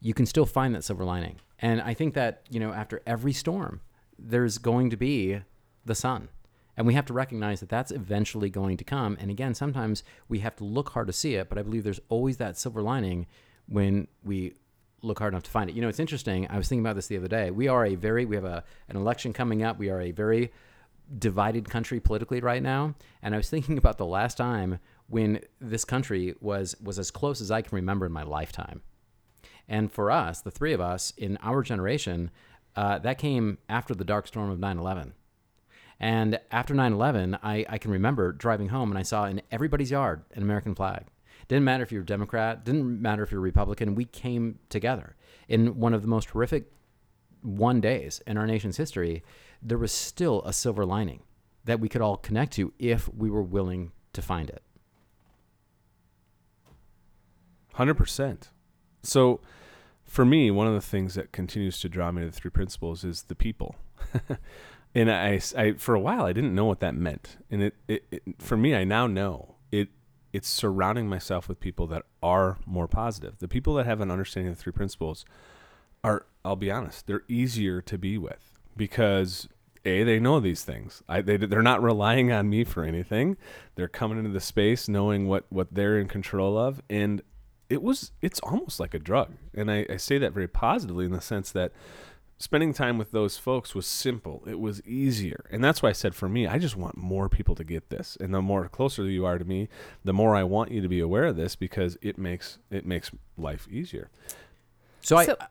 you 0.00 0.14
can 0.14 0.26
still 0.26 0.46
find 0.46 0.74
that 0.74 0.82
silver 0.82 1.04
lining, 1.04 1.36
and 1.60 1.80
I 1.80 1.94
think 1.94 2.14
that 2.14 2.42
you 2.50 2.58
know 2.58 2.72
after 2.72 3.00
every 3.06 3.32
storm, 3.32 3.82
there's 4.18 4.58
going 4.58 4.90
to 4.90 4.96
be 4.96 5.38
the 5.84 5.94
sun. 5.94 6.30
And 6.76 6.88
we 6.88 6.94
have 6.94 7.06
to 7.06 7.12
recognize 7.12 7.60
that 7.60 7.68
that's 7.68 7.92
eventually 7.92 8.50
going 8.50 8.78
to 8.78 8.84
come. 8.84 9.16
And 9.20 9.30
again, 9.30 9.54
sometimes 9.54 10.02
we 10.28 10.40
have 10.40 10.56
to 10.56 10.64
look 10.64 10.88
hard 10.88 11.06
to 11.06 11.12
see 11.12 11.36
it, 11.36 11.48
but 11.48 11.56
I 11.56 11.62
believe 11.62 11.84
there's 11.84 12.00
always 12.08 12.38
that 12.38 12.58
silver 12.58 12.82
lining 12.82 13.26
when 13.68 14.08
we 14.24 14.54
look 15.04 15.18
hard 15.18 15.32
enough 15.34 15.42
to 15.44 15.50
find 15.50 15.70
it. 15.70 15.76
You 15.76 15.82
know, 15.82 15.88
it's 15.88 16.00
interesting. 16.00 16.46
I 16.50 16.56
was 16.56 16.68
thinking 16.68 16.84
about 16.84 16.96
this 16.96 17.06
the 17.06 17.16
other 17.16 17.28
day. 17.28 17.50
We 17.50 17.68
are 17.68 17.84
a 17.86 17.94
very 17.94 18.24
we 18.24 18.36
have 18.36 18.44
a 18.44 18.64
an 18.88 18.96
election 18.96 19.32
coming 19.32 19.62
up. 19.62 19.78
We 19.78 19.90
are 19.90 20.00
a 20.00 20.10
very 20.10 20.52
divided 21.18 21.68
country 21.68 22.00
politically 22.00 22.40
right 22.40 22.62
now, 22.62 22.94
and 23.22 23.34
I 23.34 23.38
was 23.38 23.50
thinking 23.54 23.78
about 23.78 23.98
the 23.98 24.06
last 24.06 24.36
time 24.36 24.78
when 25.08 25.40
this 25.60 25.84
country 25.84 26.34
was 26.40 26.76
was 26.82 26.98
as 26.98 27.10
close 27.10 27.40
as 27.40 27.50
I 27.50 27.62
can 27.62 27.76
remember 27.76 28.06
in 28.06 28.12
my 28.12 28.22
lifetime. 28.22 28.82
And 29.68 29.90
for 29.90 30.10
us, 30.10 30.40
the 30.40 30.50
three 30.50 30.72
of 30.72 30.80
us 30.80 31.12
in 31.16 31.38
our 31.42 31.62
generation, 31.62 32.30
uh, 32.76 32.98
that 32.98 33.18
came 33.18 33.58
after 33.68 33.94
the 33.94 34.04
dark 34.04 34.26
storm 34.26 34.50
of 34.50 34.58
9 34.58 34.78
11. 34.78 35.14
And 36.00 36.38
after 36.50 36.74
9 36.74 36.92
11, 36.92 37.38
I, 37.42 37.64
I 37.68 37.78
can 37.78 37.90
remember 37.90 38.32
driving 38.32 38.68
home 38.68 38.90
and 38.90 38.98
I 38.98 39.02
saw 39.02 39.24
in 39.24 39.42
everybody's 39.50 39.90
yard 39.90 40.24
an 40.34 40.42
American 40.42 40.74
flag. 40.74 41.04
Didn't 41.48 41.64
matter 41.64 41.82
if 41.82 41.92
you're 41.92 42.02
Democrat, 42.02 42.64
didn't 42.64 43.00
matter 43.00 43.22
if 43.22 43.30
you're 43.30 43.40
Republican, 43.40 43.94
we 43.94 44.04
came 44.04 44.58
together. 44.68 45.16
In 45.48 45.78
one 45.78 45.94
of 45.94 46.02
the 46.02 46.08
most 46.08 46.30
horrific 46.30 46.70
one 47.42 47.80
days 47.80 48.22
in 48.26 48.38
our 48.38 48.46
nation's 48.46 48.76
history, 48.76 49.22
there 49.62 49.78
was 49.78 49.92
still 49.92 50.42
a 50.44 50.52
silver 50.52 50.84
lining 50.84 51.22
that 51.64 51.80
we 51.80 51.88
could 51.88 52.00
all 52.00 52.16
connect 52.16 52.52
to 52.54 52.72
if 52.78 53.12
we 53.12 53.30
were 53.30 53.42
willing 53.42 53.92
to 54.12 54.22
find 54.22 54.48
it. 54.48 54.62
Hundred 57.74 57.94
percent. 57.94 58.50
So, 59.02 59.40
for 60.04 60.24
me, 60.24 60.50
one 60.50 60.66
of 60.66 60.74
the 60.74 60.80
things 60.80 61.14
that 61.14 61.32
continues 61.32 61.80
to 61.80 61.88
draw 61.88 62.10
me 62.12 62.22
to 62.22 62.26
the 62.26 62.32
three 62.32 62.50
principles 62.50 63.04
is 63.04 63.24
the 63.24 63.34
people. 63.34 63.74
and 64.94 65.10
I, 65.10 65.40
I, 65.56 65.72
for 65.72 65.94
a 65.94 66.00
while, 66.00 66.24
I 66.24 66.32
didn't 66.32 66.54
know 66.54 66.66
what 66.66 66.80
that 66.80 66.94
meant, 66.94 67.38
and 67.50 67.62
it, 67.64 67.74
it, 67.88 68.04
it, 68.10 68.22
for 68.38 68.56
me, 68.56 68.74
I 68.74 68.84
now 68.84 69.06
know 69.06 69.56
it. 69.72 69.88
It's 70.34 70.48
surrounding 70.48 71.08
myself 71.08 71.48
with 71.48 71.60
people 71.60 71.86
that 71.86 72.02
are 72.20 72.58
more 72.66 72.88
positive. 72.88 73.38
The 73.38 73.48
people 73.48 73.74
that 73.74 73.86
have 73.86 74.00
an 74.00 74.10
understanding 74.10 74.50
of 74.50 74.56
the 74.58 74.62
three 74.62 74.72
principles 74.72 75.24
are, 76.02 76.26
I'll 76.44 76.56
be 76.56 76.72
honest, 76.72 77.06
they're 77.06 77.22
easier 77.28 77.80
to 77.82 77.96
be 77.96 78.18
with 78.18 78.58
because 78.76 79.48
a 79.84 80.02
they 80.02 80.18
know 80.18 80.40
these 80.40 80.64
things. 80.64 81.04
I 81.08 81.20
they 81.20 81.36
they're 81.36 81.62
not 81.62 81.82
relying 81.82 82.32
on 82.32 82.50
me 82.50 82.64
for 82.64 82.82
anything. 82.82 83.36
They're 83.76 83.86
coming 83.86 84.18
into 84.18 84.30
the 84.30 84.40
space 84.40 84.88
knowing 84.88 85.28
what 85.28 85.44
what 85.50 85.68
they're 85.72 85.98
in 85.98 86.08
control 86.08 86.58
of, 86.58 86.82
and 86.90 87.22
it 87.68 87.80
was 87.82 88.10
it's 88.20 88.40
almost 88.40 88.80
like 88.80 88.94
a 88.94 88.98
drug. 88.98 89.34
And 89.54 89.70
I, 89.70 89.86
I 89.88 89.96
say 89.98 90.18
that 90.18 90.32
very 90.32 90.48
positively 90.48 91.04
in 91.04 91.12
the 91.12 91.20
sense 91.20 91.52
that 91.52 91.72
spending 92.38 92.72
time 92.72 92.98
with 92.98 93.10
those 93.12 93.36
folks 93.38 93.74
was 93.74 93.86
simple. 93.86 94.42
It 94.46 94.58
was 94.60 94.82
easier. 94.86 95.44
And 95.50 95.62
that's 95.62 95.82
why 95.82 95.90
I 95.90 95.92
said 95.92 96.14
for 96.14 96.28
me, 96.28 96.46
I 96.46 96.58
just 96.58 96.76
want 96.76 96.96
more 96.96 97.28
people 97.28 97.54
to 97.54 97.64
get 97.64 97.90
this. 97.90 98.16
And 98.20 98.34
the 98.34 98.42
more 98.42 98.68
closer 98.68 99.04
you 99.04 99.24
are 99.24 99.38
to 99.38 99.44
me, 99.44 99.68
the 100.04 100.12
more 100.12 100.34
I 100.34 100.42
want 100.44 100.70
you 100.70 100.80
to 100.80 100.88
be 100.88 101.00
aware 101.00 101.24
of 101.26 101.36
this 101.36 101.56
because 101.56 101.96
it 102.02 102.18
makes 102.18 102.58
it 102.70 102.84
makes 102.86 103.10
life 103.36 103.66
easier. 103.70 104.10
So, 105.00 105.22
So- 105.22 105.36
I, 105.40 105.46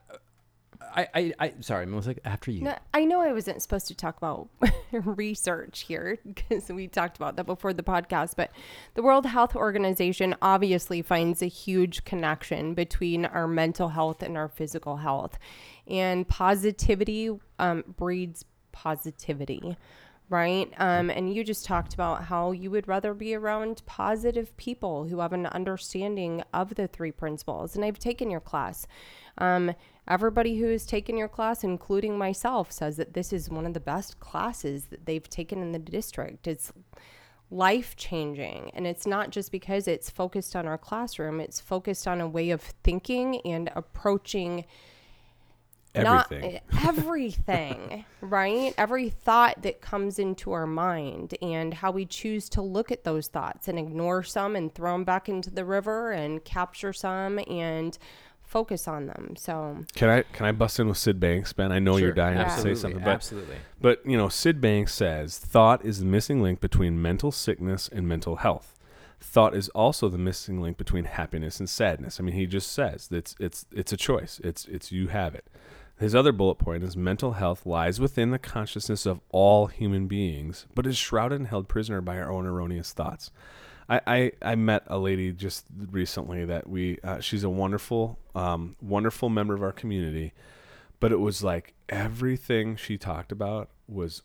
I, 0.94 1.08
I, 1.14 1.20
sorry, 1.20 1.34
I, 1.40 1.52
sorry, 1.60 1.86
Melissa, 1.86 2.14
after 2.24 2.50
you. 2.50 2.62
No, 2.62 2.76
I 2.92 3.04
know 3.04 3.20
I 3.20 3.32
wasn't 3.32 3.62
supposed 3.62 3.88
to 3.88 3.94
talk 3.94 4.16
about 4.16 4.48
research 4.92 5.80
here 5.80 6.18
because 6.24 6.68
we 6.68 6.88
talked 6.88 7.16
about 7.16 7.36
that 7.36 7.44
before 7.46 7.72
the 7.72 7.82
podcast, 7.82 8.34
but 8.36 8.50
the 8.94 9.02
World 9.02 9.26
Health 9.26 9.56
Organization 9.56 10.34
obviously 10.40 11.02
finds 11.02 11.42
a 11.42 11.46
huge 11.46 12.04
connection 12.04 12.74
between 12.74 13.24
our 13.26 13.46
mental 13.46 13.88
health 13.90 14.22
and 14.22 14.36
our 14.36 14.48
physical 14.48 14.96
health. 14.96 15.38
And 15.86 16.26
positivity 16.26 17.30
um, 17.58 17.84
breeds 17.96 18.44
positivity, 18.72 19.76
right? 20.28 20.72
Um, 20.78 21.10
and 21.10 21.32
you 21.32 21.44
just 21.44 21.64
talked 21.64 21.94
about 21.94 22.24
how 22.24 22.52
you 22.52 22.70
would 22.70 22.88
rather 22.88 23.14
be 23.14 23.34
around 23.34 23.82
positive 23.86 24.56
people 24.56 25.04
who 25.04 25.20
have 25.20 25.32
an 25.32 25.46
understanding 25.46 26.42
of 26.52 26.74
the 26.74 26.88
three 26.88 27.12
principles. 27.12 27.76
And 27.76 27.84
I've 27.84 27.98
taken 27.98 28.30
your 28.30 28.40
class. 28.40 28.86
Um, 29.38 29.74
everybody 30.06 30.58
who 30.58 30.66
has 30.66 30.86
taken 30.86 31.16
your 31.16 31.28
class, 31.28 31.64
including 31.64 32.18
myself, 32.18 32.70
says 32.72 32.96
that 32.96 33.14
this 33.14 33.32
is 33.32 33.48
one 33.48 33.66
of 33.66 33.74
the 33.74 33.80
best 33.80 34.20
classes 34.20 34.86
that 34.86 35.06
they've 35.06 35.28
taken 35.28 35.62
in 35.62 35.72
the 35.72 35.78
district. 35.78 36.46
It's 36.46 36.72
life 37.50 37.96
changing. 37.96 38.70
And 38.74 38.86
it's 38.86 39.06
not 39.06 39.30
just 39.30 39.52
because 39.52 39.86
it's 39.86 40.10
focused 40.10 40.56
on 40.56 40.66
our 40.66 40.78
classroom, 40.78 41.40
it's 41.40 41.60
focused 41.60 42.08
on 42.08 42.20
a 42.20 42.28
way 42.28 42.50
of 42.50 42.60
thinking 42.60 43.40
and 43.44 43.70
approaching 43.74 44.64
Everything. 45.94 46.60
not 46.72 46.84
everything, 46.88 48.04
right? 48.20 48.74
Every 48.76 49.10
thought 49.10 49.62
that 49.62 49.80
comes 49.80 50.18
into 50.18 50.50
our 50.50 50.66
mind 50.66 51.36
and 51.40 51.72
how 51.72 51.92
we 51.92 52.04
choose 52.04 52.48
to 52.50 52.62
look 52.62 52.90
at 52.90 53.04
those 53.04 53.28
thoughts 53.28 53.68
and 53.68 53.78
ignore 53.78 54.24
some 54.24 54.56
and 54.56 54.74
throw 54.74 54.92
them 54.92 55.04
back 55.04 55.28
into 55.28 55.50
the 55.50 55.64
river 55.64 56.10
and 56.10 56.44
capture 56.44 56.92
some 56.92 57.38
and 57.48 57.96
focus 58.54 58.86
on 58.86 59.06
them. 59.06 59.34
So, 59.36 59.78
Can 59.96 60.08
I 60.08 60.22
can 60.22 60.46
I 60.46 60.52
bust 60.52 60.78
in 60.78 60.86
with 60.86 60.96
Sid 60.96 61.18
Banks, 61.18 61.52
Ben? 61.52 61.72
I 61.72 61.80
know 61.80 61.96
you're 61.96 62.10
Sure, 62.10 62.14
dying 62.14 62.38
to 62.38 62.50
say 62.62 62.74
something, 62.76 63.02
but 63.02 63.10
absolutely. 63.10 63.56
But, 63.80 64.00
you 64.06 64.16
know, 64.16 64.28
Sid 64.28 64.60
Banks 64.60 64.94
says 64.94 65.36
thought 65.38 65.84
is 65.84 65.98
the 65.98 66.06
missing 66.06 66.40
link 66.40 66.60
between 66.60 67.02
mental 67.02 67.32
sickness 67.32 67.88
and 67.92 68.06
mental 68.08 68.36
health. 68.36 68.78
Thought 69.20 69.56
is 69.56 69.68
also 69.70 70.08
the 70.08 70.18
missing 70.18 70.60
link 70.62 70.76
between 70.78 71.04
happiness 71.06 71.58
and 71.58 71.68
sadness. 71.68 72.20
I 72.20 72.22
mean, 72.22 72.36
he 72.36 72.46
just 72.46 72.70
says 72.72 73.08
that 73.08 73.16
it's 73.16 73.36
it's 73.40 73.66
it's 73.72 73.92
a 73.92 73.96
choice. 73.96 74.40
It's 74.44 74.66
it's 74.66 74.92
you 74.92 75.08
have 75.08 75.34
it. 75.34 75.46
His 75.98 76.14
other 76.14 76.32
bullet 76.32 76.56
point 76.56 76.84
is 76.84 76.96
mental 76.96 77.32
health 77.32 77.66
lies 77.66 77.98
within 78.00 78.30
the 78.30 78.38
consciousness 78.38 79.04
of 79.04 79.20
all 79.30 79.66
human 79.66 80.06
beings, 80.06 80.66
but 80.74 80.86
is 80.86 80.96
shrouded 80.96 81.40
and 81.40 81.48
held 81.48 81.66
prisoner 81.68 82.00
by 82.00 82.18
our 82.18 82.30
own 82.30 82.46
erroneous 82.46 82.92
thoughts. 82.92 83.30
I, 83.88 84.00
I, 84.06 84.32
I 84.42 84.54
met 84.54 84.84
a 84.86 84.98
lady 84.98 85.32
just 85.32 85.66
recently 85.90 86.44
that 86.44 86.68
we 86.68 86.98
uh, 87.04 87.20
she's 87.20 87.44
a 87.44 87.50
wonderful 87.50 88.18
um, 88.34 88.76
wonderful 88.80 89.28
member 89.28 89.54
of 89.54 89.62
our 89.62 89.72
community, 89.72 90.32
but 91.00 91.12
it 91.12 91.20
was 91.20 91.42
like 91.44 91.74
everything 91.88 92.76
she 92.76 92.96
talked 92.98 93.30
about 93.32 93.70
was 93.86 94.22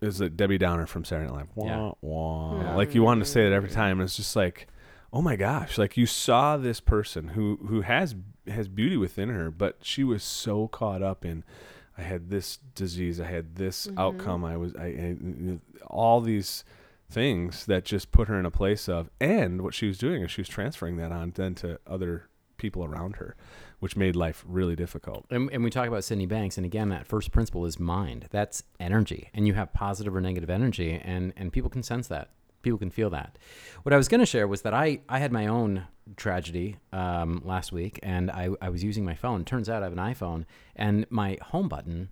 is 0.00 0.20
a 0.20 0.28
Debbie 0.28 0.58
Downer 0.58 0.86
from 0.86 1.04
Saturday 1.04 1.30
Night 1.30 1.36
Live. 1.38 1.48
Wah, 1.54 1.66
Yeah. 1.66 1.92
wah. 2.02 2.60
Yeah. 2.60 2.74
Like 2.76 2.94
you 2.94 3.02
wanted 3.02 3.24
to 3.24 3.30
say 3.30 3.44
that 3.44 3.52
every 3.52 3.70
time. 3.70 4.00
And 4.00 4.06
it's 4.06 4.16
just 4.16 4.36
like, 4.36 4.66
oh 5.12 5.22
my 5.22 5.36
gosh! 5.36 5.78
Like 5.78 5.96
you 5.96 6.06
saw 6.06 6.56
this 6.56 6.80
person 6.80 7.28
who 7.28 7.58
who 7.68 7.82
has 7.82 8.14
has 8.48 8.68
beauty 8.68 8.96
within 8.96 9.28
her, 9.30 9.50
but 9.50 9.78
she 9.82 10.04
was 10.04 10.22
so 10.22 10.68
caught 10.68 11.02
up 11.02 11.24
in. 11.24 11.44
I 11.98 12.02
had 12.02 12.28
this 12.28 12.58
disease. 12.74 13.18
I 13.20 13.24
had 13.24 13.56
this 13.56 13.88
outcome. 13.96 14.44
I 14.44 14.58
was. 14.58 14.74
I, 14.76 14.84
I 14.86 15.16
all 15.86 16.20
these 16.20 16.62
things 17.10 17.66
that 17.66 17.84
just 17.84 18.12
put 18.12 18.28
her 18.28 18.38
in 18.38 18.46
a 18.46 18.50
place 18.50 18.88
of. 18.88 19.10
And 19.20 19.62
what 19.62 19.74
she 19.74 19.86
was 19.86 19.98
doing 19.98 20.22
is 20.22 20.30
she 20.30 20.40
was 20.40 20.48
transferring 20.48 20.96
that 20.96 21.12
on 21.12 21.32
then 21.34 21.54
to 21.56 21.78
other 21.86 22.28
people 22.56 22.84
around 22.84 23.16
her, 23.16 23.36
which 23.80 23.96
made 23.96 24.16
life 24.16 24.44
really 24.46 24.76
difficult. 24.76 25.26
And, 25.30 25.50
and 25.52 25.62
we 25.62 25.70
talk 25.70 25.88
about 25.88 26.04
Sydney 26.04 26.26
Banks, 26.26 26.56
and 26.56 26.64
again, 26.64 26.88
that 26.88 27.06
first 27.06 27.30
principle 27.30 27.66
is 27.66 27.78
mind. 27.78 28.28
That's 28.30 28.62
energy, 28.80 29.30
and 29.34 29.46
you 29.46 29.54
have 29.54 29.72
positive 29.72 30.14
or 30.14 30.20
negative 30.20 30.50
energy, 30.50 31.00
and 31.02 31.32
and 31.36 31.52
people 31.52 31.70
can 31.70 31.82
sense 31.82 32.08
that. 32.08 32.30
People 32.62 32.78
can 32.78 32.90
feel 32.90 33.10
that. 33.10 33.38
What 33.84 33.92
I 33.92 33.96
was 33.96 34.08
going 34.08 34.20
to 34.20 34.26
share 34.26 34.48
was 34.48 34.62
that 34.62 34.74
I 34.74 35.00
I 35.08 35.18
had 35.18 35.32
my 35.32 35.46
own 35.46 35.86
tragedy 36.16 36.76
um, 36.92 37.42
last 37.44 37.72
week, 37.72 38.00
and 38.02 38.30
I 38.30 38.50
I 38.60 38.70
was 38.70 38.82
using 38.82 39.04
my 39.04 39.14
phone. 39.14 39.44
Turns 39.44 39.68
out 39.68 39.82
I 39.82 39.86
have 39.86 39.92
an 39.92 39.98
iPhone, 39.98 40.44
and 40.74 41.06
my 41.10 41.38
home 41.42 41.68
button 41.68 42.08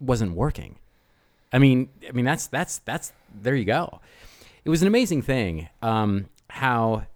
wasn't 0.00 0.34
working. 0.34 0.78
I 1.52 1.58
mean, 1.58 1.88
I 2.08 2.12
mean 2.12 2.24
that's 2.24 2.46
that's 2.46 2.78
that's 2.78 3.12
there 3.42 3.54
you 3.54 3.64
go. 3.64 4.00
It 4.64 4.70
was 4.70 4.82
an 4.82 4.88
amazing 4.88 5.22
thing 5.22 5.68
um, 5.82 6.28
how 6.48 7.06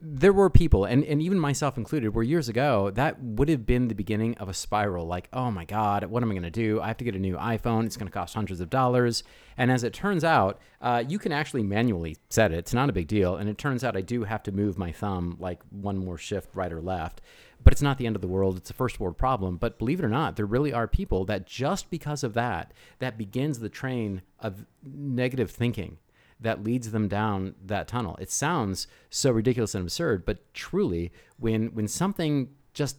there 0.00 0.32
were 0.32 0.48
people, 0.48 0.84
and, 0.84 1.04
and 1.04 1.20
even 1.20 1.38
myself 1.40 1.76
included, 1.76 2.14
where 2.14 2.22
years 2.22 2.48
ago 2.48 2.90
that 2.90 3.20
would 3.20 3.48
have 3.48 3.66
been 3.66 3.88
the 3.88 3.94
beginning 3.94 4.36
of 4.38 4.48
a 4.48 4.54
spiral. 4.54 5.06
Like, 5.06 5.28
oh 5.32 5.50
my 5.50 5.64
God, 5.64 6.04
what 6.04 6.22
am 6.22 6.30
I 6.30 6.34
going 6.34 6.44
to 6.44 6.50
do? 6.50 6.80
I 6.80 6.86
have 6.86 6.96
to 6.98 7.04
get 7.04 7.16
a 7.16 7.18
new 7.18 7.36
iPhone. 7.36 7.84
It's 7.84 7.96
going 7.96 8.06
to 8.06 8.12
cost 8.12 8.34
hundreds 8.34 8.60
of 8.60 8.70
dollars. 8.70 9.24
And 9.56 9.72
as 9.72 9.82
it 9.82 9.92
turns 9.92 10.22
out, 10.22 10.60
uh, 10.80 11.02
you 11.06 11.18
can 11.18 11.32
actually 11.32 11.64
manually 11.64 12.16
set 12.30 12.52
it. 12.52 12.58
It's 12.58 12.74
not 12.74 12.88
a 12.88 12.92
big 12.92 13.08
deal. 13.08 13.36
And 13.36 13.48
it 13.48 13.58
turns 13.58 13.82
out 13.82 13.96
I 13.96 14.02
do 14.02 14.22
have 14.22 14.42
to 14.44 14.52
move 14.52 14.78
my 14.78 14.92
thumb 14.92 15.36
like 15.40 15.60
one 15.70 15.98
more 15.98 16.18
shift 16.18 16.54
right 16.54 16.72
or 16.72 16.80
left. 16.80 17.20
But 17.62 17.72
it's 17.72 17.82
not 17.82 17.98
the 17.98 18.06
end 18.06 18.16
of 18.16 18.22
the 18.22 18.28
world. 18.28 18.56
It's 18.56 18.70
a 18.70 18.74
first 18.74 19.00
world 19.00 19.18
problem. 19.18 19.56
But 19.56 19.78
believe 19.78 20.00
it 20.00 20.04
or 20.04 20.08
not, 20.08 20.36
there 20.36 20.46
really 20.46 20.72
are 20.72 20.86
people 20.86 21.24
that 21.26 21.46
just 21.46 21.90
because 21.90 22.22
of 22.22 22.34
that, 22.34 22.72
that 22.98 23.18
begins 23.18 23.58
the 23.58 23.68
train 23.68 24.22
of 24.40 24.64
negative 24.82 25.50
thinking 25.50 25.98
that 26.40 26.62
leads 26.62 26.92
them 26.92 27.08
down 27.08 27.54
that 27.64 27.88
tunnel. 27.88 28.16
It 28.20 28.30
sounds 28.30 28.86
so 29.10 29.30
ridiculous 29.32 29.74
and 29.74 29.82
absurd, 29.82 30.24
but 30.24 30.52
truly, 30.54 31.12
when 31.38 31.74
when 31.74 31.88
something 31.88 32.50
just 32.74 32.96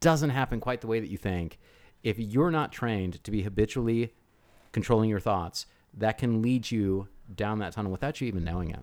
doesn't 0.00 0.30
happen 0.30 0.60
quite 0.60 0.80
the 0.80 0.86
way 0.86 0.98
that 0.98 1.10
you 1.10 1.18
think, 1.18 1.58
if 2.02 2.18
you're 2.18 2.50
not 2.50 2.72
trained 2.72 3.22
to 3.24 3.30
be 3.30 3.42
habitually 3.42 4.14
controlling 4.72 5.10
your 5.10 5.20
thoughts, 5.20 5.66
that 5.94 6.18
can 6.18 6.42
lead 6.42 6.70
you 6.70 7.08
down 7.34 7.58
that 7.58 7.74
tunnel 7.74 7.92
without 7.92 8.20
you 8.20 8.26
even 8.26 8.44
knowing 8.44 8.70
it. 8.70 8.80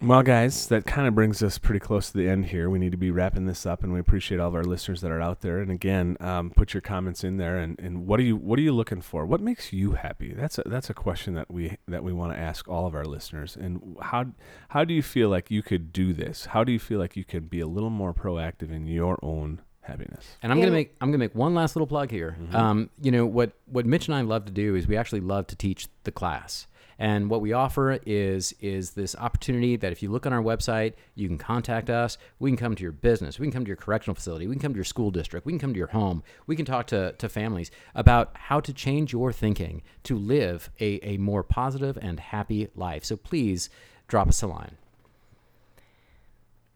Well, 0.00 0.22
guys, 0.22 0.68
that 0.68 0.86
kind 0.86 1.08
of 1.08 1.16
brings 1.16 1.42
us 1.42 1.58
pretty 1.58 1.80
close 1.80 2.12
to 2.12 2.18
the 2.18 2.28
end 2.28 2.46
here. 2.46 2.70
We 2.70 2.78
need 2.78 2.92
to 2.92 2.96
be 2.96 3.10
wrapping 3.10 3.46
this 3.46 3.66
up, 3.66 3.82
and 3.82 3.92
we 3.92 3.98
appreciate 3.98 4.38
all 4.38 4.46
of 4.46 4.54
our 4.54 4.62
listeners 4.62 5.00
that 5.00 5.10
are 5.10 5.20
out 5.20 5.40
there. 5.40 5.58
And 5.58 5.72
again, 5.72 6.16
um, 6.20 6.50
put 6.50 6.72
your 6.72 6.80
comments 6.80 7.24
in 7.24 7.36
there. 7.36 7.58
And, 7.58 7.76
and 7.80 8.06
what 8.06 8.20
are 8.20 8.22
you 8.22 8.36
what 8.36 8.60
are 8.60 8.62
you 8.62 8.70
looking 8.72 9.00
for? 9.00 9.26
What 9.26 9.40
makes 9.40 9.72
you 9.72 9.92
happy? 9.92 10.32
That's 10.32 10.56
a, 10.58 10.62
that's 10.66 10.88
a 10.88 10.94
question 10.94 11.34
that 11.34 11.50
we 11.50 11.78
that 11.88 12.04
we 12.04 12.12
want 12.12 12.32
to 12.32 12.38
ask 12.38 12.68
all 12.68 12.86
of 12.86 12.94
our 12.94 13.04
listeners. 13.04 13.56
And 13.56 13.96
how 14.00 14.26
how 14.68 14.84
do 14.84 14.94
you 14.94 15.02
feel 15.02 15.30
like 15.30 15.50
you 15.50 15.62
could 15.62 15.92
do 15.92 16.12
this? 16.12 16.46
How 16.46 16.62
do 16.62 16.70
you 16.70 16.78
feel 16.78 17.00
like 17.00 17.16
you 17.16 17.24
could 17.24 17.50
be 17.50 17.58
a 17.58 17.66
little 17.66 17.90
more 17.90 18.14
proactive 18.14 18.70
in 18.70 18.86
your 18.86 19.18
own 19.20 19.62
happiness? 19.80 20.36
And 20.44 20.52
I'm 20.52 20.58
Yeah. 20.58 20.66
gonna 20.66 20.76
make 20.76 20.94
I'm 21.00 21.08
gonna 21.10 21.18
make 21.18 21.34
one 21.34 21.56
last 21.56 21.74
little 21.74 21.88
plug 21.88 22.12
here. 22.12 22.36
Um, 22.52 22.88
you 23.02 23.10
know 23.10 23.26
what 23.26 23.50
what 23.66 23.84
Mitch 23.84 24.06
and 24.06 24.14
I 24.14 24.20
love 24.20 24.44
to 24.44 24.52
do 24.52 24.76
is 24.76 24.86
we 24.86 24.96
actually 24.96 25.22
love 25.22 25.48
to 25.48 25.56
teach 25.56 25.88
the 26.04 26.12
class. 26.12 26.68
And 26.98 27.30
what 27.30 27.40
we 27.40 27.52
offer 27.52 27.98
is 28.04 28.54
is 28.60 28.90
this 28.90 29.14
opportunity 29.16 29.76
that 29.76 29.92
if 29.92 30.02
you 30.02 30.10
look 30.10 30.26
on 30.26 30.32
our 30.32 30.42
website, 30.42 30.94
you 31.14 31.28
can 31.28 31.38
contact 31.38 31.88
us. 31.90 32.18
We 32.38 32.50
can 32.50 32.56
come 32.56 32.74
to 32.74 32.82
your 32.82 32.92
business. 32.92 33.38
We 33.38 33.46
can 33.46 33.52
come 33.52 33.64
to 33.64 33.68
your 33.68 33.76
correctional 33.76 34.16
facility. 34.16 34.46
We 34.46 34.54
can 34.54 34.62
come 34.62 34.72
to 34.72 34.78
your 34.78 34.84
school 34.84 35.10
district. 35.10 35.46
We 35.46 35.52
can 35.52 35.60
come 35.60 35.72
to 35.72 35.78
your 35.78 35.88
home. 35.88 36.24
We 36.46 36.56
can 36.56 36.64
talk 36.64 36.88
to, 36.88 37.12
to 37.12 37.28
families 37.28 37.70
about 37.94 38.32
how 38.34 38.58
to 38.60 38.72
change 38.72 39.12
your 39.12 39.32
thinking 39.32 39.82
to 40.04 40.16
live 40.16 40.70
a, 40.80 40.98
a 41.06 41.18
more 41.18 41.44
positive 41.44 41.96
and 42.00 42.18
happy 42.18 42.68
life. 42.74 43.04
So 43.04 43.16
please 43.16 43.70
drop 44.08 44.28
us 44.28 44.42
a 44.42 44.48
line. 44.48 44.76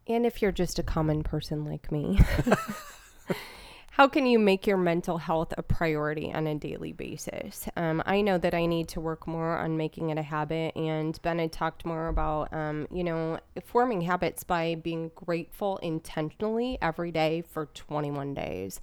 And 0.07 0.27
if 0.27 0.43
you're 0.43 0.53
just 0.53 0.79
a 0.79 0.83
common 0.83 1.23
person 1.23 1.65
like 1.65 1.91
me, 1.91 2.21
how 3.93 4.09
can 4.09 4.25
you 4.25 4.39
make 4.39 4.67
your 4.67 4.79
mental 4.79 5.19
health 5.19 5.53
a 5.59 5.63
priority 5.63 6.33
on 6.33 6.47
a 6.47 6.55
daily 6.55 6.93
basis? 6.93 7.69
Um, 7.77 8.03
I 8.07 8.23
know 8.23 8.39
that 8.39 8.55
I 8.55 8.65
need 8.65 8.89
to 8.89 9.01
work 9.01 9.27
more 9.27 9.59
on 9.59 9.77
making 9.77 10.09
it 10.09 10.17
a 10.17 10.23
habit, 10.23 10.75
and 10.75 11.21
Ben 11.21 11.39
had 11.39 11.53
talked 11.53 11.85
more 11.85 12.09
about, 12.09 12.51
um, 12.55 12.89
you 12.91 13.05
know, 13.05 13.39
forming 13.63 14.01
habits 14.01 14.45
by 14.45 14.77
being 14.77 15.11
grateful 15.15 15.77
intentionally 15.83 16.79
every 16.81 17.11
day 17.13 17.43
for 17.43 17.67
21 17.67 18.33
days. 18.33 18.81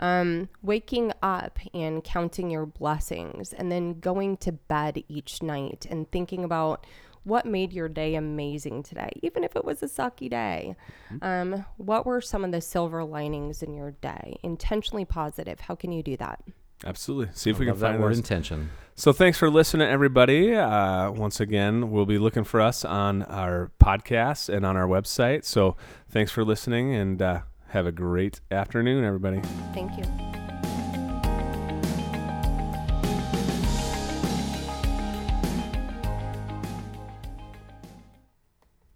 Um, 0.00 0.48
waking 0.62 1.12
up 1.22 1.60
and 1.72 2.02
counting 2.02 2.50
your 2.50 2.66
blessings, 2.66 3.52
and 3.52 3.70
then 3.70 4.00
going 4.00 4.36
to 4.38 4.50
bed 4.50 5.04
each 5.06 5.44
night 5.44 5.86
and 5.88 6.10
thinking 6.10 6.42
about 6.42 6.88
what 7.24 7.46
made 7.46 7.72
your 7.72 7.88
day 7.88 8.14
amazing 8.14 8.82
today, 8.82 9.10
even 9.22 9.44
if 9.44 9.56
it 9.56 9.64
was 9.64 9.82
a 9.82 9.86
sucky 9.86 10.30
day. 10.30 10.74
Um, 11.22 11.64
what 11.76 12.06
were 12.06 12.20
some 12.20 12.44
of 12.44 12.52
the 12.52 12.60
silver 12.60 13.04
linings 13.04 13.62
in 13.62 13.74
your 13.74 13.92
day? 13.92 14.38
Intentionally 14.42 15.04
positive. 15.04 15.60
How 15.60 15.74
can 15.74 15.92
you 15.92 16.02
do 16.02 16.16
that? 16.16 16.42
Absolutely. 16.84 17.28
See 17.34 17.50
if 17.50 17.58
we 17.58 17.66
can 17.66 17.74
love 17.74 17.80
that 17.80 17.90
find 17.90 18.02
word 18.02 18.10
those. 18.10 18.18
intention. 18.18 18.70
So 18.94 19.12
thanks 19.12 19.38
for 19.38 19.50
listening, 19.50 19.88
everybody. 19.88 20.54
Uh, 20.54 21.10
once 21.10 21.40
again, 21.40 21.90
we'll 21.90 22.06
be 22.06 22.18
looking 22.18 22.44
for 22.44 22.60
us 22.60 22.84
on 22.84 23.22
our 23.24 23.70
podcast 23.82 24.48
and 24.48 24.64
on 24.64 24.76
our 24.76 24.86
website. 24.86 25.44
So 25.44 25.76
thanks 26.08 26.32
for 26.32 26.44
listening, 26.44 26.94
and 26.94 27.20
uh, 27.20 27.40
have 27.68 27.86
a 27.86 27.92
great 27.92 28.40
afternoon, 28.50 29.04
everybody. 29.04 29.40
Thank 29.74 29.96
you. 29.98 30.39